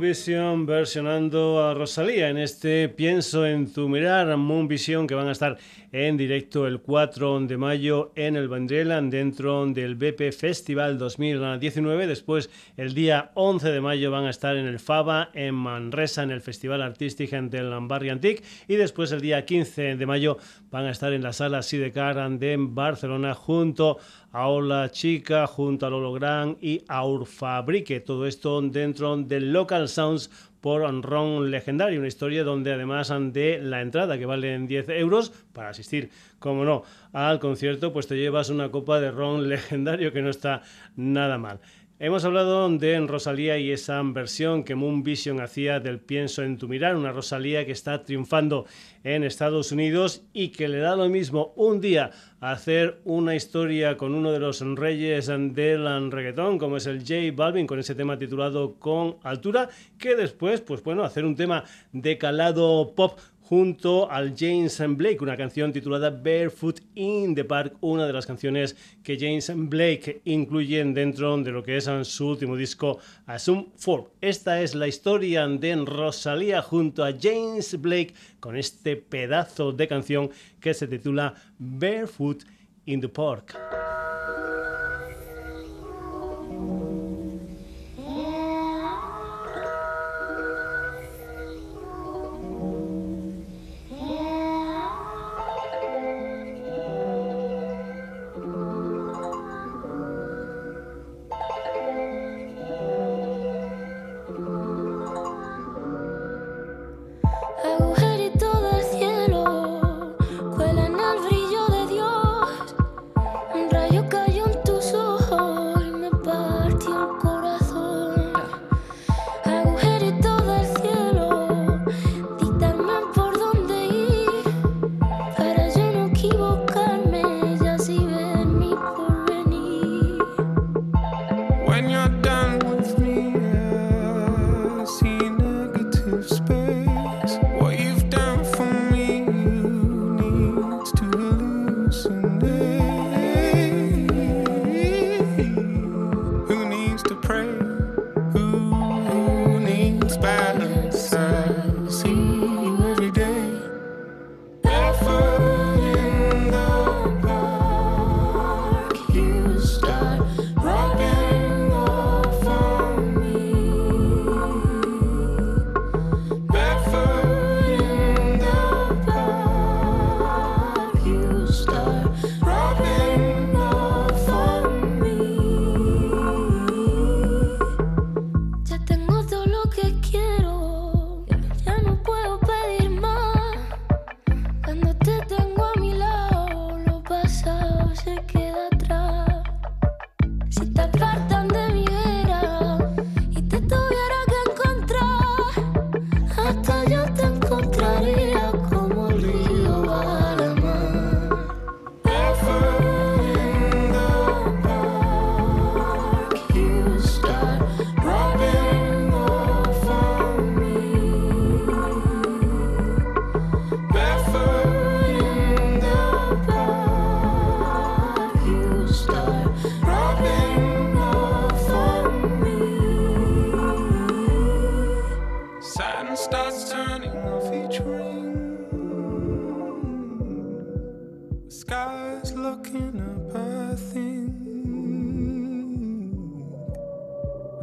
Versionando 0.05 1.65
a 1.65 1.73
Rosalía 1.73 2.29
en 2.29 2.37
este 2.37 2.89
Pienso 2.89 3.43
en 3.45 3.73
tu 3.73 3.89
mirar, 3.89 4.37
Moon 4.37 4.67
Vision, 4.67 5.07
que 5.07 5.15
van 5.15 5.27
a 5.27 5.31
estar 5.31 5.57
en 5.91 6.17
directo 6.17 6.67
el 6.67 6.81
4 6.81 7.39
de 7.41 7.57
mayo 7.57 8.11
en 8.15 8.35
el 8.35 8.47
Vendrell 8.47 9.09
dentro 9.09 9.65
del 9.65 9.95
BP 9.95 10.31
Festival 10.37 10.97
2019. 10.97 12.05
Después, 12.05 12.49
el 12.77 12.93
día 12.93 13.31
11 13.33 13.71
de 13.71 13.81
mayo, 13.81 14.11
van 14.11 14.25
a 14.25 14.29
estar 14.29 14.57
en 14.57 14.67
el 14.67 14.79
Faba, 14.79 15.29
en 15.33 15.55
Manresa, 15.55 16.21
en 16.21 16.31
el 16.31 16.41
Festival 16.41 16.81
Artístico 16.81 17.37
del 17.41 17.73
Barri 17.87 18.09
Antic. 18.09 18.43
Y 18.67 18.75
después, 18.75 19.11
el 19.11 19.21
día 19.21 19.45
15 19.45 19.95
de 19.95 20.05
mayo, 20.05 20.37
van 20.69 20.85
a 20.85 20.91
estar 20.91 21.13
en 21.13 21.23
la 21.23 21.33
sala 21.33 21.63
Sidecar 21.63 22.29
de 22.37 22.57
Barcelona 22.59 23.33
junto 23.33 23.97
a 23.97 24.24
Ola 24.43 24.91
Chica, 24.91 25.47
junto 25.47 25.85
al 25.85 25.93
Hologram 25.93 26.57
y 26.59 26.83
a 26.87 27.05
Urfabrique. 27.05 28.01
Todo 28.01 28.27
esto 28.27 28.61
dentro 28.61 29.15
del 29.15 29.53
Local 29.53 29.87
Sounds 29.87 30.29
por 30.59 30.81
Ron 30.81 31.51
Legendary, 31.51 31.97
una 31.97 32.07
historia 32.07 32.43
donde 32.43 32.73
además 32.73 33.13
de 33.31 33.59
la 33.61 33.81
entrada 33.81 34.17
que 34.17 34.25
vale 34.25 34.57
10 34.57 34.89
euros 34.89 35.31
para 35.53 35.69
asistir, 35.69 36.09
como 36.39 36.65
no, 36.65 36.83
al 37.13 37.39
concierto, 37.39 37.93
pues 37.93 38.07
te 38.07 38.17
llevas 38.17 38.49
una 38.49 38.71
copa 38.71 38.99
de 38.99 39.11
Ron 39.11 39.47
Legendario 39.47 40.11
que 40.11 40.21
no 40.21 40.31
está 40.31 40.63
nada 40.95 41.37
mal. 41.37 41.59
Hemos 41.97 42.25
hablado 42.25 42.67
de 42.67 42.99
Rosalía 43.07 43.57
y 43.57 43.71
esa 43.71 44.03
versión 44.03 44.65
que 44.65 44.75
Moon 44.75 45.01
Vision 45.01 45.39
hacía 45.39 45.79
del 45.79 46.01
Pienso 46.01 46.43
en 46.43 46.57
tu 46.57 46.67
mirar, 46.67 46.97
una 46.97 47.13
Rosalía 47.13 47.65
que 47.65 47.71
está 47.71 48.03
triunfando 48.03 48.65
en 49.05 49.23
Estados 49.23 49.71
Unidos 49.71 50.21
y 50.33 50.49
que 50.49 50.67
le 50.67 50.79
da 50.79 50.97
lo 50.97 51.07
mismo 51.07 51.53
un 51.55 51.79
día 51.79 52.11
hacer 52.41 52.99
una 53.05 53.33
historia 53.33 53.95
con 53.95 54.13
uno 54.13 54.33
de 54.33 54.39
los 54.39 54.59
reyes 54.59 55.27
del 55.27 56.11
reggaetón, 56.11 56.59
como 56.59 56.75
es 56.75 56.85
el 56.85 56.99
J 56.99 57.33
Balvin, 57.33 57.65
con 57.65 57.79
ese 57.79 57.95
tema 57.95 58.19
titulado 58.19 58.75
Con 58.75 59.15
Altura, 59.23 59.69
que 59.97 60.17
después, 60.17 60.59
pues 60.59 60.83
bueno, 60.83 61.05
hacer 61.05 61.23
un 61.23 61.37
tema 61.37 61.63
de 61.93 62.17
calado 62.17 62.93
pop 62.93 63.17
junto 63.47 64.09
al 64.09 64.33
James 64.35 64.81
Blake, 64.89 65.19
una 65.21 65.37
canción 65.37 65.71
titulada 65.71 66.09
Barefoot 66.09 66.79
in 66.95 67.35
the 67.35 67.43
Park, 67.43 67.75
una 67.81 68.07
de 68.07 68.13
las 68.13 68.25
canciones 68.25 68.75
que 69.03 69.17
James 69.19 69.51
Blake 69.55 70.21
incluye 70.25 70.83
dentro 70.83 71.37
de 71.37 71.51
lo 71.51 71.61
que 71.63 71.77
es 71.77 71.89
su 72.03 72.27
último 72.27 72.55
disco 72.55 72.99
Assume 73.27 73.67
4. 73.83 74.11
Esta 74.21 74.61
es 74.61 74.73
la 74.73 74.87
historia 74.87 75.47
de 75.47 75.75
Rosalía 75.75 76.61
junto 76.61 77.03
a 77.03 77.13
James 77.19 77.79
Blake 77.79 78.13
con 78.39 78.57
este 78.57 78.95
pedazo 78.95 79.71
de 79.71 79.87
canción 79.87 80.31
que 80.59 80.73
se 80.73 80.87
titula 80.87 81.35
Barefoot 81.59 82.43
in 82.85 83.01
the 83.01 83.09
Park. 83.09 83.55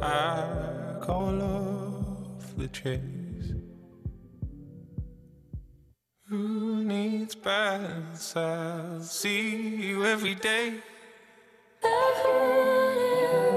I 0.03 0.96
call 1.00 1.40
off 1.40 2.57
the 2.57 2.66
chase. 2.66 3.53
Who 6.28 6.82
needs 6.82 7.36
balance? 7.36 8.36
I'll 8.36 9.00
see 9.00 9.76
you 9.76 10.05
every 10.05 10.34
day. 10.34 10.80
Every 11.84 12.32
day. 12.32 13.51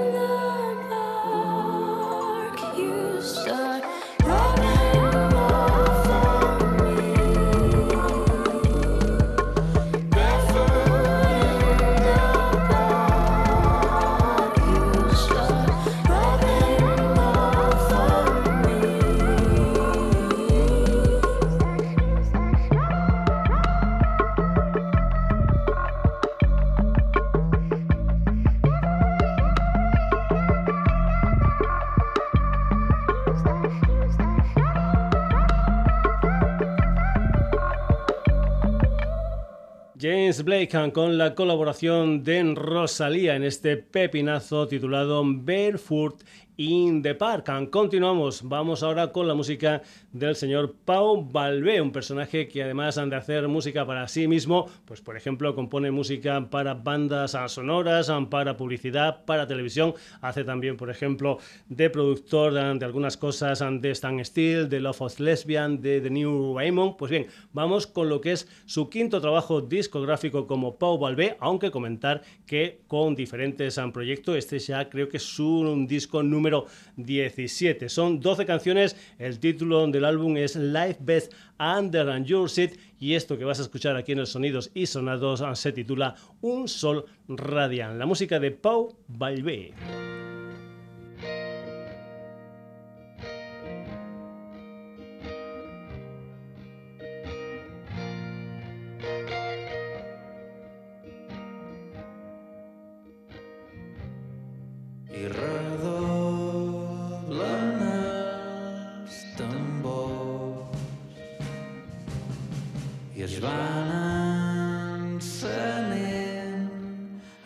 James 40.26 40.42
Blake 40.42 40.92
con 40.92 41.18
la 41.18 41.36
colaboración 41.36 42.24
de 42.24 42.42
Rosalía 42.56 43.36
en 43.36 43.44
este 43.44 43.76
pepinazo 43.76 44.66
titulado 44.66 45.22
Barefoot 45.24 46.20
in 46.56 47.02
the 47.02 47.14
Park. 47.14 47.50
Continuamos, 47.70 48.42
vamos 48.42 48.82
ahora 48.82 49.12
con 49.12 49.28
la 49.28 49.34
música 49.34 49.82
del 50.12 50.36
señor 50.36 50.74
Pau 50.84 51.22
Balbé, 51.22 51.80
un 51.80 51.92
personaje 51.92 52.48
que 52.48 52.62
además 52.62 52.96
de 52.96 53.14
hacer 53.14 53.46
música 53.48 53.86
para 53.86 54.08
sí 54.08 54.26
mismo, 54.26 54.66
pues 54.86 55.00
por 55.00 55.16
ejemplo 55.16 55.54
compone 55.54 55.90
música 55.90 56.48
para 56.48 56.74
bandas 56.74 57.36
sonoras, 57.48 58.10
para 58.30 58.56
publicidad, 58.56 59.24
para 59.24 59.46
televisión, 59.46 59.94
hace 60.20 60.44
también 60.44 60.76
por 60.76 60.90
ejemplo 60.90 61.38
de 61.68 61.90
productor 61.90 62.54
de 62.78 62.84
algunas 62.84 63.16
cosas 63.16 63.62
de 63.80 63.90
Stan 63.90 64.24
Steel, 64.24 64.68
de 64.68 64.80
Love 64.80 65.02
of 65.02 65.20
Lesbian, 65.20 65.80
de 65.80 66.00
The 66.00 66.10
New 66.10 66.56
Raymond. 66.56 66.96
Pues 66.96 67.10
bien, 67.10 67.26
vamos 67.52 67.86
con 67.86 68.08
lo 68.08 68.20
que 68.20 68.32
es 68.32 68.48
su 68.64 68.88
quinto 68.88 69.20
trabajo 69.20 69.60
discográfico 69.60 70.46
como 70.46 70.76
Pau 70.76 70.98
Balbé, 70.98 71.36
aunque 71.40 71.70
comentar 71.70 72.22
que 72.46 72.80
con 72.86 73.14
diferentes 73.14 73.78
proyectos, 73.92 74.36
este 74.36 74.58
ya 74.58 74.88
creo 74.88 75.08
que 75.08 75.18
es 75.18 75.38
un 75.38 75.86
disco 75.86 76.22
número 76.22 76.45
número 76.46 76.66
17. 76.96 77.88
Son 77.88 78.20
12 78.20 78.46
canciones, 78.46 78.96
el 79.18 79.40
título 79.40 79.86
del 79.88 80.04
álbum 80.04 80.36
es 80.36 80.54
Life 80.54 80.98
Best 81.00 81.32
Under 81.58 82.08
and 82.08 82.24
Your 82.26 82.48
Seat 82.48 82.72
y 83.00 83.14
esto 83.14 83.36
que 83.36 83.44
vas 83.44 83.58
a 83.58 83.62
escuchar 83.62 83.96
aquí 83.96 84.12
en 84.12 84.18
los 84.18 84.30
Sonidos 84.30 84.70
y 84.72 84.86
Sonados 84.86 85.42
se 85.58 85.72
titula 85.72 86.14
Un 86.40 86.68
Sol 86.68 87.04
Radiant, 87.28 87.98
la 87.98 88.06
música 88.06 88.38
de 88.38 88.52
Pau 88.52 88.96
Balbé. 89.08 90.25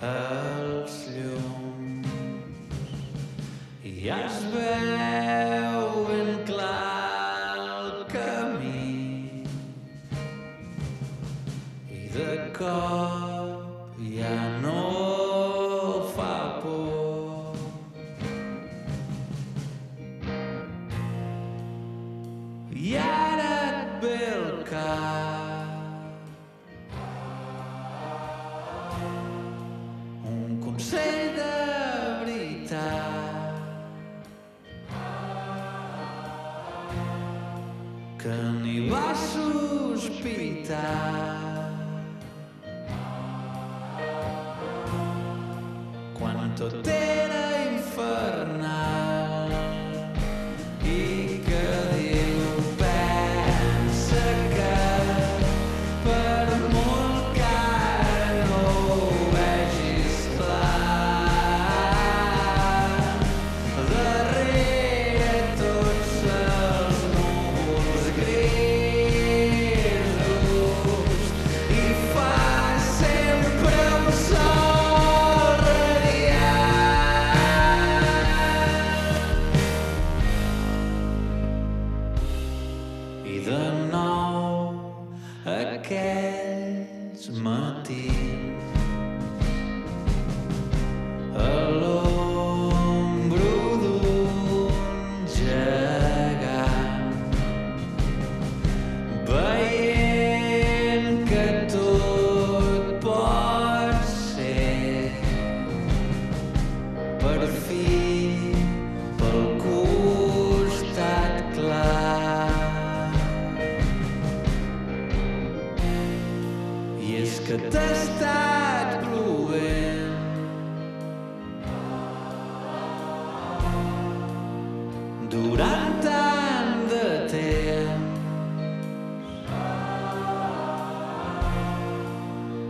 als 0.01 1.09
llums 1.13 2.09
i 3.85 3.91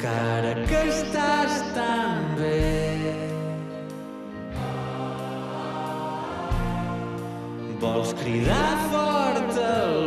encara 0.00 0.54
que 0.66 0.80
estàs 0.88 1.60
tan 1.76 2.34
bé. 2.38 3.12
Vols 7.80 8.14
cridar 8.22 8.70
fort 8.92 9.60
el 9.64 9.99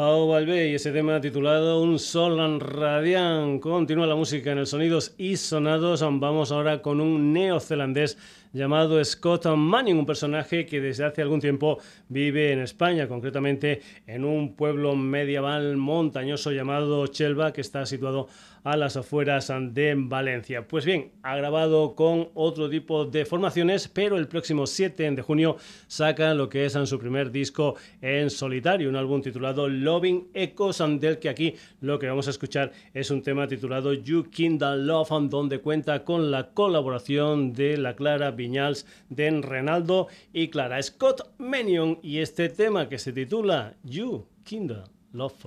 Pau 0.00 0.28
Valvé 0.28 0.70
y 0.70 0.76
ese 0.76 0.92
tema 0.92 1.20
titulado 1.20 1.82
Un 1.82 1.98
Sol 1.98 2.58
Radiant. 2.58 3.60
Continúa 3.60 4.06
la 4.06 4.14
música 4.14 4.50
en 4.50 4.56
el 4.56 4.66
Sonidos 4.66 5.12
y 5.18 5.36
Sonados. 5.36 6.00
Vamos 6.00 6.52
ahora 6.52 6.80
con 6.80 7.02
un 7.02 7.34
neozelandés 7.34 8.16
llamado 8.52 9.02
Scott 9.04 9.46
Manning, 9.46 9.98
un 9.98 10.06
personaje 10.06 10.66
que 10.66 10.80
desde 10.80 11.04
hace 11.04 11.22
algún 11.22 11.40
tiempo 11.40 11.78
vive 12.08 12.52
en 12.52 12.60
España, 12.60 13.08
concretamente 13.08 13.80
en 14.06 14.24
un 14.24 14.54
pueblo 14.56 14.96
medieval 14.96 15.76
montañoso 15.76 16.50
llamado 16.50 17.06
Chelva, 17.06 17.52
que 17.52 17.60
está 17.60 17.86
situado 17.86 18.28
a 18.64 18.76
las 18.76 18.96
afueras 18.96 19.50
de 19.70 19.94
Valencia. 19.96 20.66
Pues 20.66 20.84
bien, 20.84 21.12
ha 21.22 21.36
grabado 21.36 21.94
con 21.94 22.28
otro 22.34 22.68
tipo 22.68 23.06
de 23.06 23.24
formaciones, 23.24 23.88
pero 23.88 24.16
el 24.16 24.28
próximo 24.28 24.66
7 24.66 25.10
de 25.12 25.22
junio 25.22 25.56
saca 25.86 26.34
lo 26.34 26.48
que 26.48 26.66
es 26.66 26.72
su 26.72 26.98
primer 26.98 27.30
disco 27.30 27.76
en 28.00 28.30
solitario, 28.30 28.88
un 28.88 28.96
álbum 28.96 29.22
titulado 29.22 29.68
Loving 29.68 30.28
Echoes, 30.34 30.82
del 31.00 31.18
que 31.18 31.28
aquí 31.28 31.54
lo 31.80 31.98
que 31.98 32.08
vamos 32.08 32.26
a 32.26 32.30
escuchar 32.30 32.72
es 32.94 33.10
un 33.10 33.22
tema 33.22 33.46
titulado 33.46 33.92
You 33.92 34.24
Kindle 34.30 34.78
Love, 34.78 35.28
donde 35.28 35.60
cuenta 35.60 36.04
con 36.04 36.30
la 36.30 36.50
colaboración 36.50 37.52
de 37.52 37.76
la 37.76 37.96
Clara 37.96 38.30
Viñals, 38.40 38.86
de 39.08 39.30
Renaldo 39.42 40.08
y 40.32 40.48
Clara 40.48 40.82
Scott 40.82 41.34
Menion, 41.38 41.98
y 42.02 42.18
este 42.18 42.48
tema 42.48 42.88
que 42.88 42.98
se 42.98 43.12
titula 43.12 43.76
You 43.84 44.26
Kindle 44.44 44.84
Love. 45.12 45.46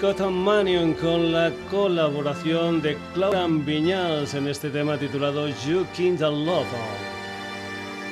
Scott 0.00 0.20
Manion 0.30 0.94
con 0.94 1.30
la 1.30 1.52
colaboración 1.70 2.80
de 2.80 2.96
Claudia 3.12 3.46
Viñals 3.46 4.32
en 4.32 4.48
este 4.48 4.70
tema 4.70 4.96
titulado 4.96 5.46
You 5.66 5.84
Kindle 5.94 6.46
Love. 6.46 6.99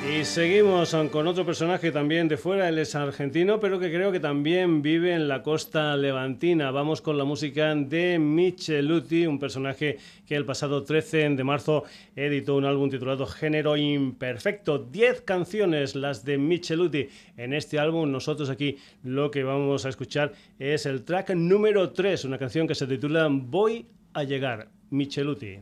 Y 0.09 0.25
seguimos 0.25 0.95
con 1.11 1.27
otro 1.27 1.45
personaje 1.45 1.91
también 1.91 2.27
de 2.27 2.35
fuera, 2.35 2.67
él 2.67 2.79
es 2.79 2.95
argentino, 2.95 3.59
pero 3.59 3.79
que 3.79 3.91
creo 3.91 4.11
que 4.11 4.19
también 4.19 4.81
vive 4.81 5.13
en 5.13 5.27
la 5.27 5.43
costa 5.43 5.95
levantina. 5.95 6.71
Vamos 6.71 7.01
con 7.01 7.17
la 7.17 7.25
música 7.25 7.75
de 7.75 8.17
Micheluti, 8.17 9.27
un 9.27 9.37
personaje 9.37 9.97
que 10.25 10.35
el 10.35 10.45
pasado 10.45 10.83
13 10.83 11.29
de 11.29 11.43
marzo 11.43 11.83
editó 12.15 12.55
un 12.55 12.65
álbum 12.65 12.89
titulado 12.89 13.27
Género 13.27 13.77
Imperfecto. 13.77 14.79
Diez 14.79 15.21
canciones 15.21 15.95
las 15.95 16.25
de 16.25 16.39
Micheluti 16.39 17.07
en 17.37 17.53
este 17.53 17.77
álbum. 17.77 18.11
Nosotros 18.11 18.49
aquí 18.49 18.77
lo 19.03 19.29
que 19.29 19.43
vamos 19.43 19.85
a 19.85 19.89
escuchar 19.89 20.33
es 20.57 20.87
el 20.87 21.03
track 21.03 21.29
número 21.31 21.91
3, 21.91 22.25
una 22.25 22.39
canción 22.39 22.67
que 22.67 22.75
se 22.75 22.87
titula 22.87 23.27
Voy 23.29 23.85
a 24.13 24.23
llegar, 24.23 24.69
Micheluti. 24.89 25.59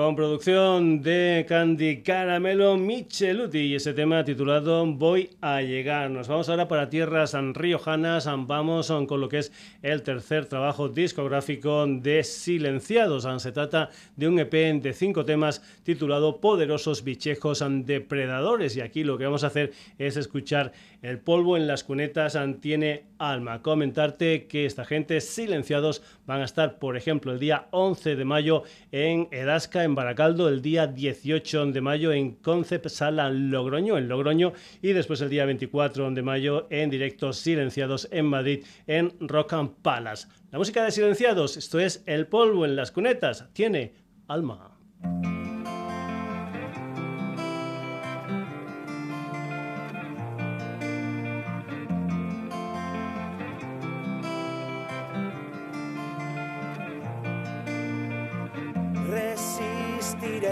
Con 0.00 0.16
producción 0.16 1.02
de 1.02 1.44
Candy 1.46 2.00
Caramelo 2.00 2.78
Micheluti 2.78 3.58
y 3.58 3.74
ese 3.74 3.92
tema 3.92 4.24
titulado 4.24 4.86
Voy 4.86 5.28
a 5.42 5.60
llegar. 5.60 6.10
Nos 6.10 6.26
vamos 6.26 6.48
ahora 6.48 6.68
para 6.68 6.88
tierras 6.88 7.36
riojanas, 7.52 8.26
vamos 8.46 8.90
con 9.06 9.20
lo 9.20 9.28
que 9.28 9.40
es 9.40 9.52
el 9.82 10.02
tercer 10.02 10.46
trabajo 10.46 10.88
discográfico 10.88 11.86
de 11.86 12.24
Silenciados. 12.24 13.28
Se 13.42 13.52
trata 13.52 13.90
de 14.16 14.26
un 14.26 14.38
EP 14.38 14.80
de 14.80 14.94
cinco 14.94 15.26
temas 15.26 15.60
titulado 15.82 16.40
Poderosos 16.40 17.04
Bichejos 17.04 17.62
Depredadores 17.84 18.78
y 18.78 18.80
aquí 18.80 19.04
lo 19.04 19.18
que 19.18 19.24
vamos 19.26 19.44
a 19.44 19.48
hacer 19.48 19.72
es 19.98 20.16
escuchar 20.16 20.72
el 21.02 21.18
polvo 21.18 21.56
en 21.56 21.66
las 21.66 21.84
cunetas 21.84 22.38
tiene 22.60 23.04
alma. 23.18 23.62
Comentarte 23.62 24.46
que 24.46 24.66
esta 24.66 24.84
gente 24.84 25.20
silenciados 25.20 26.02
van 26.26 26.42
a 26.42 26.44
estar, 26.44 26.78
por 26.78 26.96
ejemplo, 26.96 27.32
el 27.32 27.38
día 27.38 27.68
11 27.70 28.16
de 28.16 28.24
mayo 28.24 28.64
en 28.92 29.28
Edasca, 29.30 29.82
en 29.82 29.89
Baracaldo, 29.94 30.48
el 30.48 30.62
día 30.62 30.86
18 30.86 31.66
de 31.66 31.80
mayo 31.80 32.12
en 32.12 32.32
Concept 32.36 32.88
Sala 32.88 33.30
Logroño, 33.30 33.98
en 33.98 34.08
Logroño, 34.08 34.52
y 34.82 34.92
después 34.92 35.20
el 35.20 35.30
día 35.30 35.44
24 35.44 36.10
de 36.10 36.22
mayo 36.22 36.66
en 36.70 36.90
directo 36.90 37.32
Silenciados 37.32 38.08
en 38.10 38.26
Madrid, 38.26 38.64
en 38.86 39.12
Rock 39.20 39.54
and 39.54 39.70
Palace. 39.82 40.28
La 40.50 40.58
música 40.58 40.84
de 40.84 40.90
Silenciados, 40.90 41.56
esto 41.56 41.80
es 41.80 42.02
El 42.06 42.26
polvo 42.26 42.64
en 42.64 42.76
las 42.76 42.90
cunetas, 42.90 43.48
tiene 43.52 43.94
alma. 44.28 44.76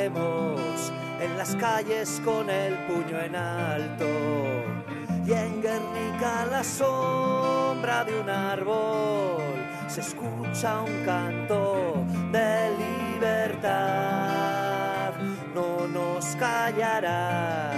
En 0.06 1.36
las 1.36 1.56
calles 1.56 2.22
con 2.24 2.48
el 2.48 2.74
puño 2.86 3.18
en 3.18 3.34
alto 3.34 4.06
y 5.26 5.32
en 5.32 5.60
Guernica 5.60 6.46
la 6.48 6.62
sombra 6.62 8.04
de 8.04 8.20
un 8.20 8.30
árbol 8.30 9.42
se 9.88 10.00
escucha 10.02 10.82
un 10.82 11.04
canto 11.04 12.04
de 12.30 12.70
libertad, 13.16 13.64
no 15.52 15.88
nos 15.88 16.24
callará 16.36 17.72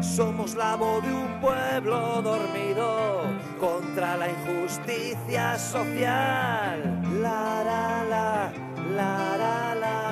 Somos 0.00 0.54
la 0.54 0.76
voz 0.76 1.02
de 1.02 1.14
un 1.14 1.40
pueblo 1.40 2.20
dormido 2.20 3.22
contra 3.58 4.16
la 4.18 4.28
injusticia 4.28 5.58
social. 5.58 7.02
La, 7.22 7.62
la, 7.64 8.04
la, 8.04 8.52
la, 8.94 9.36
la, 9.38 9.38
la, 9.38 9.74
la. 9.74 10.05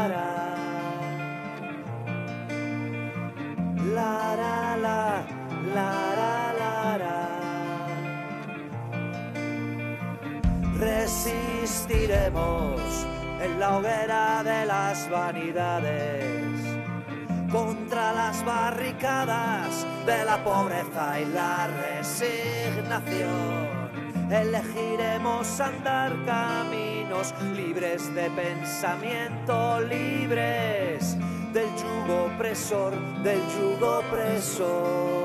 La, 3.92 4.34
la, 4.34 4.76
la, 4.76 5.22
la, 5.74 6.52
la, 6.58 6.98
la. 6.98 7.28
Resistiremos 10.78 12.80
en 13.42 13.60
la 13.60 13.76
hoguera 13.76 14.42
de 14.42 14.64
las 14.64 15.10
vanidades 15.10 16.32
contra 17.52 18.12
las 18.12 18.42
barricadas 18.44 19.86
de 20.06 20.24
la 20.24 20.42
pobreza 20.42 21.20
y 21.20 21.26
la 21.26 21.68
resignación. 21.68 23.83
Elegiremos 24.30 25.60
andar 25.60 26.12
caminos 26.24 27.34
libres 27.54 28.12
de 28.14 28.30
pensamiento, 28.30 29.80
libres 29.80 31.16
del 31.52 31.68
yugo 31.76 32.24
opresor, 32.34 32.92
del 33.22 33.40
yugo 33.56 33.98
opresor. 33.98 35.23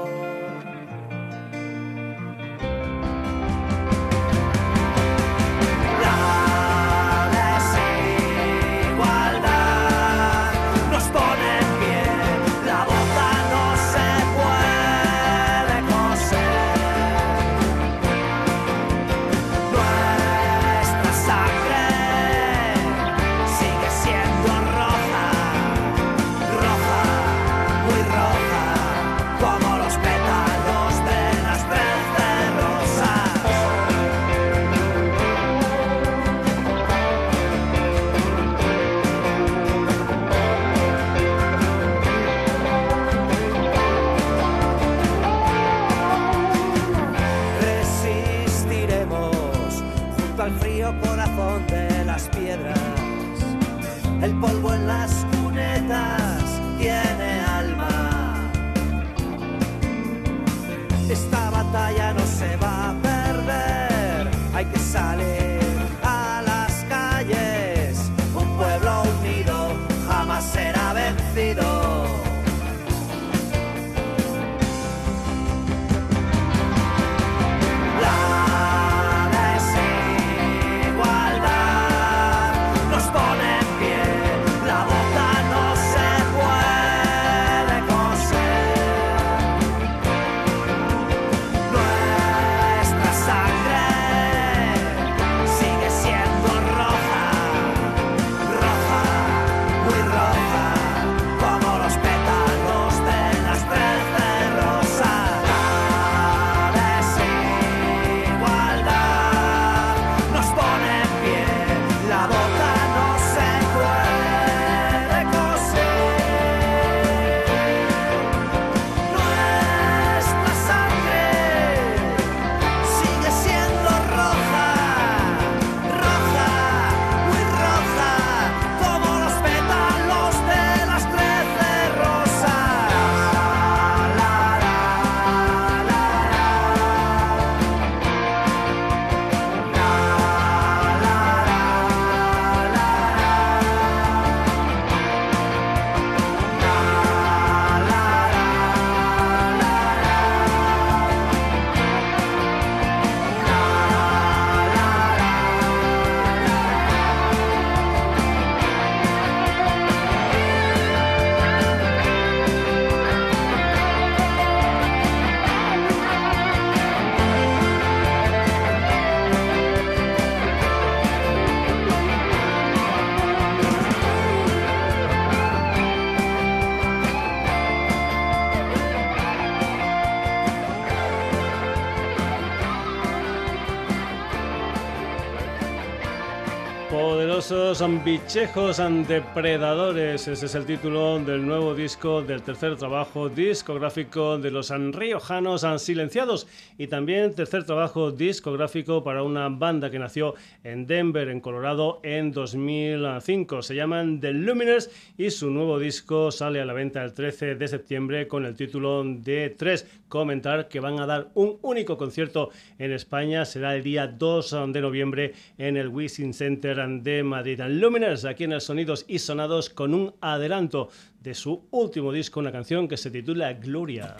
Son 187.79 188.03
bichejos 188.03 188.81
depredadores. 189.07 190.27
Ese 190.27 190.47
es 190.47 190.53
el 190.53 190.65
título 190.65 191.17
del 191.19 191.47
nuevo 191.47 191.73
disco 191.73 192.21
del 192.21 192.41
tercer 192.41 192.75
trabajo 192.75 193.29
discográfico 193.29 194.37
de 194.37 194.51
los 194.51 194.69
riojanos 194.69 195.65
silenciados 195.77 196.45
y 196.77 196.87
también 196.87 197.33
tercer 197.33 197.63
trabajo 197.63 198.11
discográfico 198.11 199.01
para 199.01 199.23
una 199.23 199.47
banda 199.47 199.89
que 199.89 199.97
nació 199.97 200.35
en 200.65 200.87
Denver, 200.87 201.29
en 201.29 201.39
Colorado, 201.39 202.01
en 202.03 202.33
2005. 202.33 203.61
Se 203.61 203.75
llaman 203.75 204.19
The 204.19 204.33
Luminers 204.33 204.91
y 205.17 205.29
su 205.29 205.49
nuevo 205.49 205.79
disco 205.79 206.31
sale 206.31 206.59
a 206.59 206.65
la 206.65 206.73
venta 206.73 207.01
el 207.01 207.13
13 207.13 207.55
de 207.55 207.67
septiembre 207.69 208.27
con 208.27 208.45
el 208.45 208.57
título 208.57 209.05
de 209.05 209.55
3. 209.57 209.98
Comentar 210.09 210.67
que 210.67 210.79
van 210.79 210.99
a 210.99 211.05
dar 211.05 211.29
un 211.35 211.59
único 211.61 211.97
concierto 211.97 212.49
en 212.77 212.91
España. 212.91 213.45
Será 213.45 213.75
el 213.75 213.83
día 213.83 214.07
2 214.07 214.73
de 214.73 214.81
noviembre 214.81 215.33
en 215.57 215.77
el 215.77 215.87
Wishing 215.87 216.33
Center 216.33 216.85
de 217.01 217.23
Madrid. 217.23 217.61
Luminers 217.67 218.25
aquí 218.25 218.43
en 218.43 218.53
el 218.53 218.61
Sonidos 218.61 219.05
y 219.07 219.19
Sonados 219.19 219.69
con 219.69 219.93
un 219.93 220.13
adelanto 220.19 220.89
de 221.21 221.33
su 221.33 221.67
último 221.71 222.11
disco, 222.11 222.39
una 222.39 222.51
canción 222.51 222.87
que 222.87 222.97
se 222.97 223.11
titula 223.11 223.53
Gloria. 223.53 224.17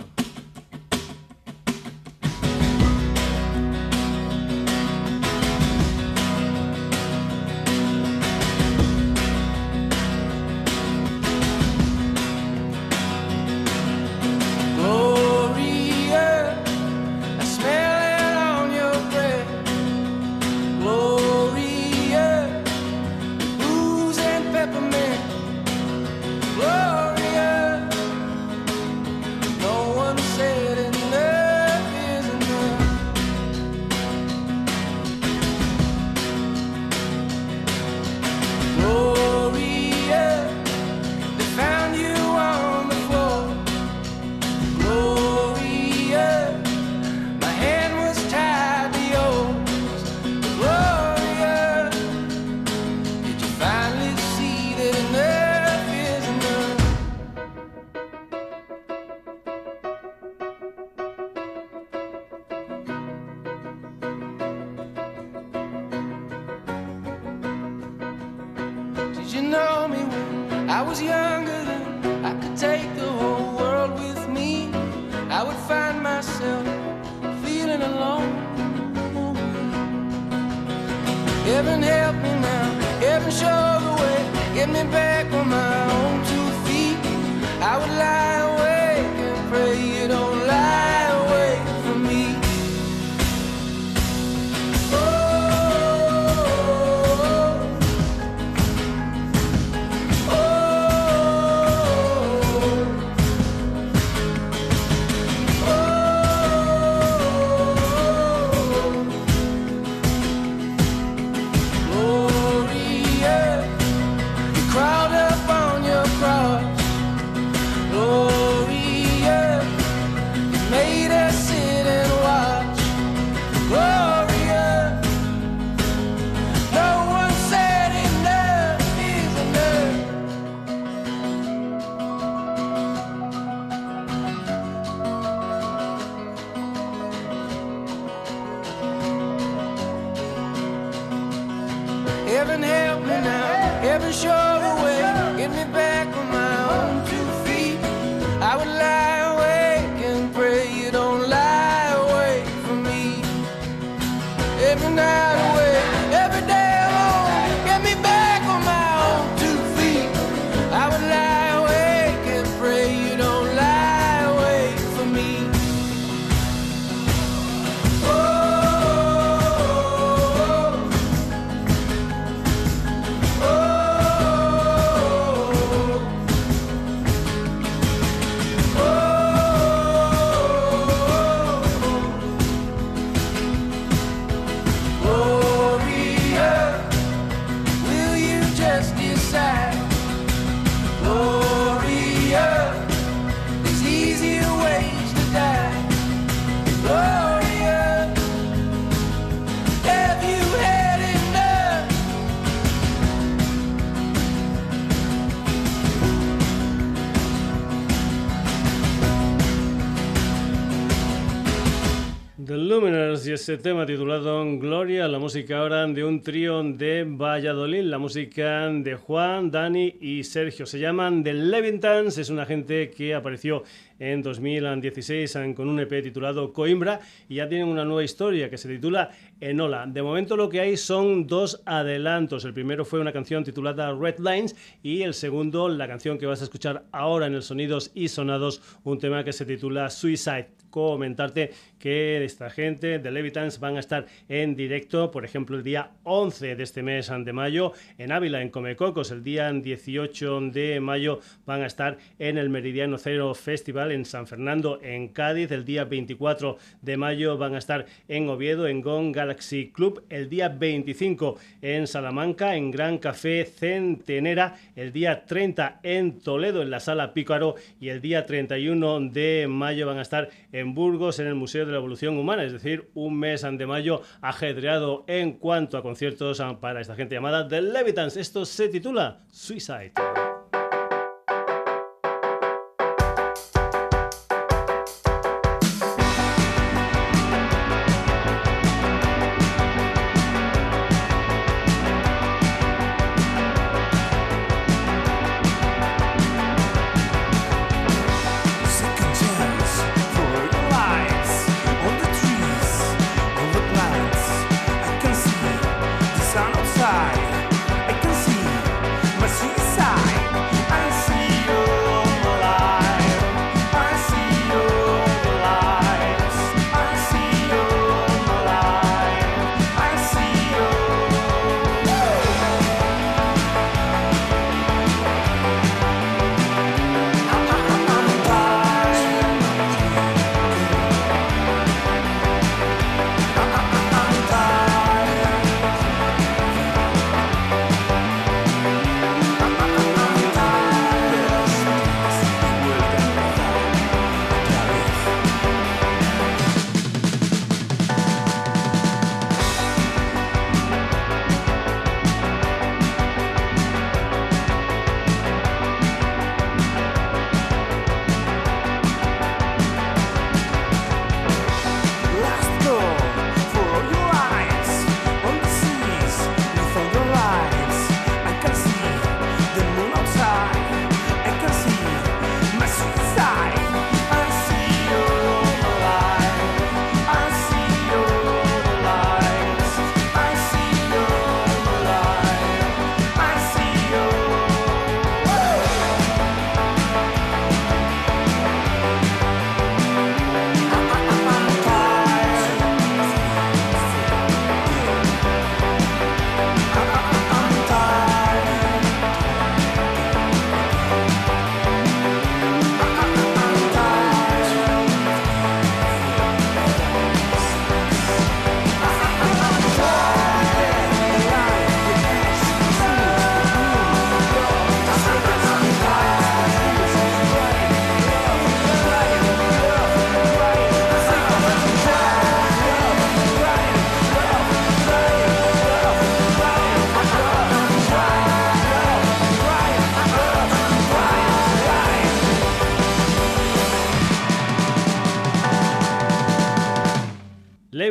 Ese 213.50 213.58
tema 213.58 213.84
titulado 213.84 214.46
Gloria, 214.60 215.08
la 215.08 215.18
música 215.18 215.58
ahora 215.58 215.88
de 215.88 216.04
un 216.04 216.22
trío 216.22 216.62
de 216.62 217.04
Valladolid, 217.04 217.82
la 217.82 217.98
música 217.98 218.70
de 218.70 218.94
Juan, 218.94 219.50
Dani 219.50 219.96
y 220.00 220.24
Sergio. 220.24 220.68
Se 220.68 220.78
llaman 220.78 221.24
The 221.24 221.34
Levintans, 221.34 222.20
es 222.20 222.30
una 222.30 222.46
gente 222.46 222.92
que 222.92 223.16
apareció 223.16 223.64
en 223.98 224.22
2016 224.22 225.38
con 225.56 225.68
un 225.68 225.80
EP 225.80 226.02
titulado 226.04 226.54
Coimbra 226.54 227.00
y 227.28 227.36
ya 227.36 227.50
tienen 227.50 227.68
una 227.68 227.86
nueva 227.86 228.04
historia 228.04 228.50
que 228.50 228.58
se 228.58 228.70
titula 228.70 229.10
Enola. 229.42 229.86
De 229.88 230.02
momento 230.02 230.38
lo 230.38 230.48
que 230.48 230.62
hay 230.62 230.78
son 230.78 231.28
dos 231.28 231.62
adelantos. 231.66 232.46
El 232.46 232.54
primero 232.54 232.86
fue 232.86 233.00
una 233.00 233.12
canción 233.12 233.44
titulada 233.44 233.94
Red 233.94 234.20
Lines 234.20 234.56
y 234.82 235.02
el 235.02 235.14
segundo 235.14 235.70
la 235.70 235.88
canción 235.88 236.18
que 236.18 236.26
vas 236.26 236.42
a 236.42 236.46
escuchar 236.46 236.86
ahora 236.92 237.28
en 237.28 237.34
el 237.34 237.44
Sonidos 237.44 237.92
y 237.94 238.08
Sonados, 238.08 238.62
un 238.84 239.00
tema 239.00 239.24
que 239.24 239.34
se 239.34 239.46
titula 239.46 239.90
Suicide. 239.90 240.50
Comentarte 240.70 241.52
que 241.80 242.24
esta 242.24 242.50
gente 242.50 243.00
de 243.00 243.12
Levitans 243.12 243.60
van 243.60 243.78
a 243.78 243.80
estar 243.80 244.06
en 244.28 244.56
directo, 244.56 245.10
por 245.12 245.26
ejemplo, 245.26 245.58
el 245.58 245.64
día 245.64 245.92
11 246.04 246.56
de 246.56 246.64
este 246.64 246.84
mes 246.84 247.10
de 247.10 247.34
mayo 247.34 247.74
en 247.98 248.12
Ávila, 248.12 248.42
en 248.42 248.50
Comecocos. 248.50 249.12
El 249.12 249.24
día 249.24 249.52
18 249.52 250.42
de 250.52 250.80
mayo 250.80 251.20
van 251.46 251.64
a 251.64 251.66
estar 251.66 251.98
en 252.20 252.38
el 252.38 252.50
Meridiano 252.50 252.98
Cero 252.98 253.34
Festival 253.34 253.92
en 253.92 254.06
San 254.06 254.28
Fernando, 254.28 254.80
en 254.82 255.08
Cádiz. 255.08 255.52
El 255.52 255.66
día 255.66 255.86
24 255.86 256.58
de 256.82 256.98
mayo 256.98 257.38
van 257.38 257.56
a 257.56 257.58
estar 257.58 257.86
en 258.08 258.30
Oviedo, 258.30 258.68
en 258.68 258.82
Gong 258.82 259.16
Galaxy 259.16 259.72
Club. 259.72 260.04
El 260.10 260.30
día 260.30 260.50
25 260.50 261.38
en 261.62 261.88
Salamanca, 261.88 262.56
en 262.56 262.72
Gran 262.72 262.98
Café 262.98 263.46
Centenera. 263.46 264.58
El 264.76 264.92
día 264.92 265.26
30 265.26 265.80
en 265.84 266.20
Toledo, 266.20 266.62
en 266.62 266.70
la 266.70 266.80
Sala 266.80 267.14
Pícaro. 267.14 267.56
Y 267.80 267.90
el 267.90 268.02
día 268.02 268.26
31 268.26 269.00
de 269.10 269.48
mayo 269.50 269.88
van 269.88 270.00
a 270.00 270.04
estar 270.04 270.30
en 270.52 270.74
Burgos, 270.74 271.20
en 271.20 271.28
el 271.28 271.36
Museo 271.36 271.66
de 271.70 271.74
la 271.74 271.80
Evolución 271.80 272.18
Humana. 272.18 272.44
Es 272.44 272.52
decir, 272.52 272.90
un 272.94 273.18
mes 273.18 273.42
de 273.42 273.66
mayo 273.66 274.02
ajedreado 274.22 275.06
en 275.08 275.34
cuanto 275.34 275.78
a 275.78 275.82
conciertos 275.82 276.42
para 276.60 276.82
esta 276.82 276.96
gente 276.96 277.16
llamada 277.16 277.48
The 277.48 277.62
Levitans. 277.62 278.18
Esto 278.18 278.46
se 278.46 278.70
titula 278.70 279.24
Suicide. 279.32 279.94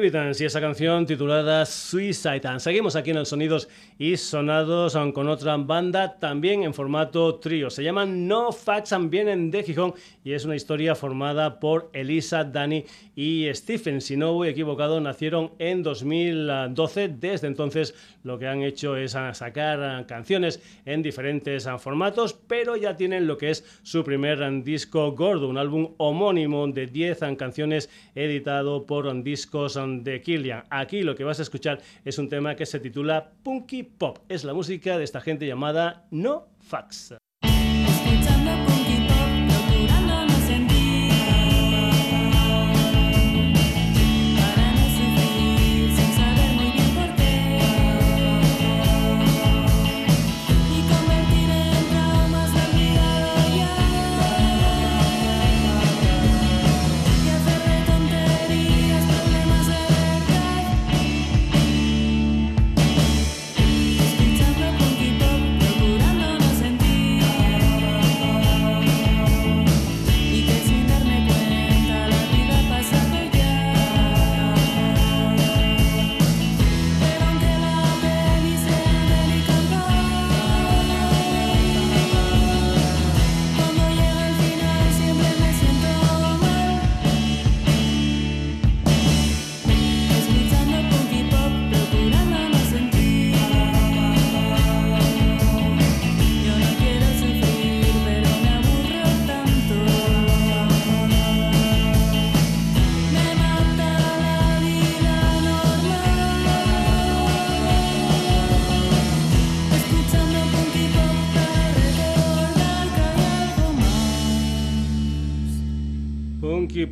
Evidence 0.09 0.43
y 0.43 0.47
esa 0.47 0.61
canción 0.61 1.05
titulada 1.05 1.67
Suicide. 1.67 2.41
Seguimos 2.61 2.97
aquí 2.97 3.11
en 3.11 3.19
el 3.19 3.27
Sonidos 3.27 3.69
y 3.99 4.17
Sonados 4.17 4.97
con 5.13 5.29
otra 5.29 5.55
banda 5.59 6.19
también 6.19 6.63
en 6.63 6.73
formato 6.73 7.35
trío. 7.35 7.69
Se 7.69 7.83
llaman 7.83 8.27
No 8.27 8.51
Facts 8.51 8.95
and 8.95 9.11
vienen 9.11 9.51
de 9.51 9.63
Gijón 9.63 9.93
y 10.25 10.33
es 10.33 10.47
una 10.47 10.57
historia 10.57 10.95
formada 10.95 11.61
por 11.61 11.91
Elisa, 11.93 12.45
Dani 12.45 12.85
y 13.15 13.49
Stephen. 13.53 14.01
Si 14.01 14.17
no 14.17 14.33
voy 14.33 14.49
equivocado, 14.49 14.99
nacieron 14.99 15.53
en 15.59 15.83
2012. 15.83 17.09
Desde 17.09 17.47
entonces 17.47 17.95
lo 18.23 18.39
que 18.39 18.47
han 18.47 18.63
hecho 18.63 18.97
es 18.97 19.13
sacar 19.13 20.07
canciones 20.07 20.63
en 20.87 21.03
diferentes 21.03 21.69
formatos, 21.79 22.33
pero 22.33 22.77
ya 22.77 22.97
tienen 22.97 23.27
lo 23.27 23.37
que 23.37 23.51
es 23.51 23.81
su 23.83 24.05
primer 24.05 24.63
disco 24.63 25.13
gordo, 25.13 25.49
un 25.49 25.59
álbum 25.59 25.95
homónimo 25.99 26.67
de 26.69 26.87
10 26.87 27.19
canciones 27.37 27.91
editado 28.15 28.87
por 28.87 29.09
Discos 29.23 29.79
de 30.05 30.23
Killian. 30.23 30.65
Aquí 30.71 31.03
lo 31.03 31.15
que 31.15 31.25
vas 31.25 31.39
a 31.39 31.43
escuchar 31.43 31.81
es 32.05 32.19
un 32.19 32.29
tema 32.29 32.55
que 32.55 32.67
se 32.67 32.81
titula 32.81 33.33
Punky 33.43 33.83
Pop. 33.83 34.19
Es 34.29 34.45
la 34.45 34.55
música 34.55 34.99
de 34.99 35.05
esta 35.05 35.21
gente 35.21 35.47
llamada 35.47 36.07
No 36.11 36.49
Fax. 36.61 37.15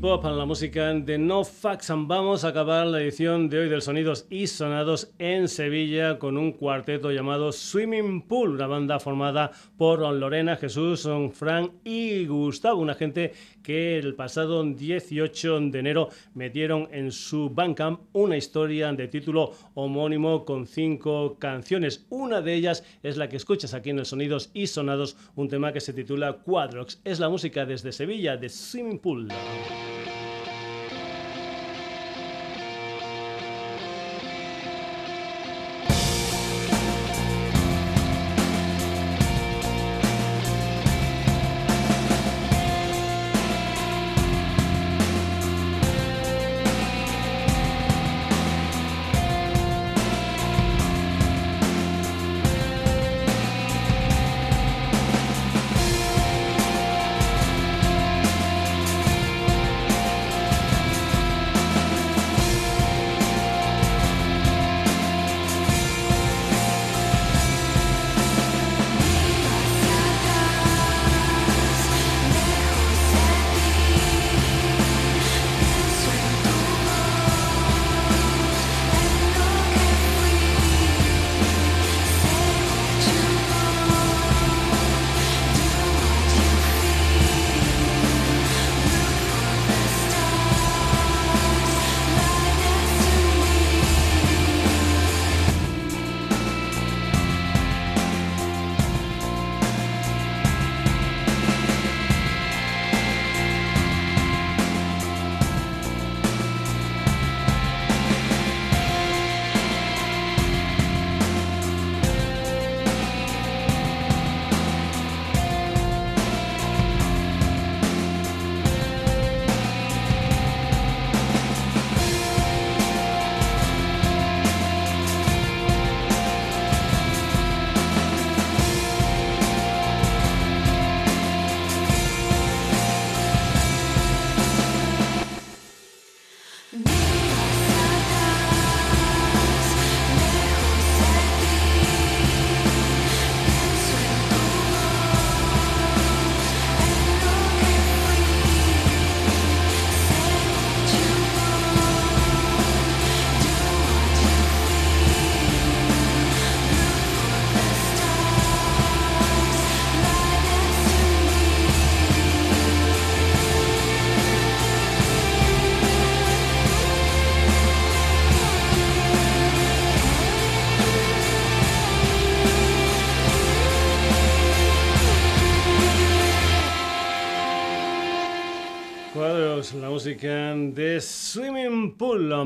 Pop 0.01 0.25
la 0.25 0.45
música 0.45 0.93
de 0.93 1.17
No 1.17 1.45
Facts. 1.45 1.91
Vamos 1.95 2.45
a 2.45 2.49
acabar 2.49 2.87
la 2.87 3.01
edición 3.01 3.49
de 3.49 3.61
hoy 3.61 3.69
del 3.69 3.83
Sonidos 3.83 4.27
y 4.29 4.47
Sonados 4.47 5.13
en 5.19 5.49
Sevilla 5.49 6.19
con 6.19 6.37
un 6.37 6.53
cuarteto 6.53 7.11
llamado 7.13 7.53
Swimming 7.53 8.23
Pool, 8.23 8.51
una 8.51 8.67
banda 8.67 8.99
formada 8.99 9.53
por 9.79 10.01
Lorena, 10.01 10.57
Jesús, 10.57 11.09
Fran 11.33 11.73
y 11.85 12.27
Gustavo, 12.27 12.81
una 12.81 12.95
gente 12.95 13.33
que 13.63 13.99
el 13.99 14.15
pasado 14.15 14.63
18 14.65 15.61
de 15.61 15.79
enero 15.79 16.09
metieron 16.35 16.89
en 16.91 17.11
su 17.11 17.51
Bandcamp 17.51 18.01
una 18.13 18.37
historia 18.37 18.93
de 18.93 19.09
título 19.09 19.53
homónimo 19.75 20.45
con 20.45 20.67
cinco 20.67 21.37
canciones. 21.39 22.07
Una 22.11 22.43
de 22.43 22.55
ellas 22.55 22.85
es 23.03 23.17
la 23.17 23.29
que 23.29 23.37
escuchas 23.37 23.73
aquí 23.73 23.91
en 23.91 24.01
el 24.01 24.07
Sonidos 24.07 24.51
y 24.53 24.67
Sonados, 24.67 25.17
un 25.37 25.49
tema 25.49 25.73
que 25.73 25.81
se 25.81 25.93
titula 25.93 26.39
Quadrox. 26.45 27.01
Es 27.05 27.19
la 27.19 27.29
música 27.29 27.65
desde 27.65 27.93
Sevilla 27.93 28.37
de 28.37 28.49
Swimming 28.49 28.99
Pool. 28.99 29.29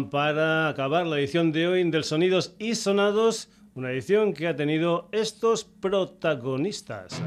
Para 0.09 0.69
acabar 0.69 1.07
la 1.07 1.19
edición 1.19 1.53
de 1.53 1.69
hoy 1.69 1.91
del 1.91 2.05
Sonidos 2.05 2.55
y 2.59 2.77
Sonados, 2.77 3.51
una 3.75 3.91
edición 3.91 4.33
que 4.33 4.49
ha 4.49 4.57
tenido 4.57 5.09
estos 5.13 5.65
protagonistas. 5.65 7.21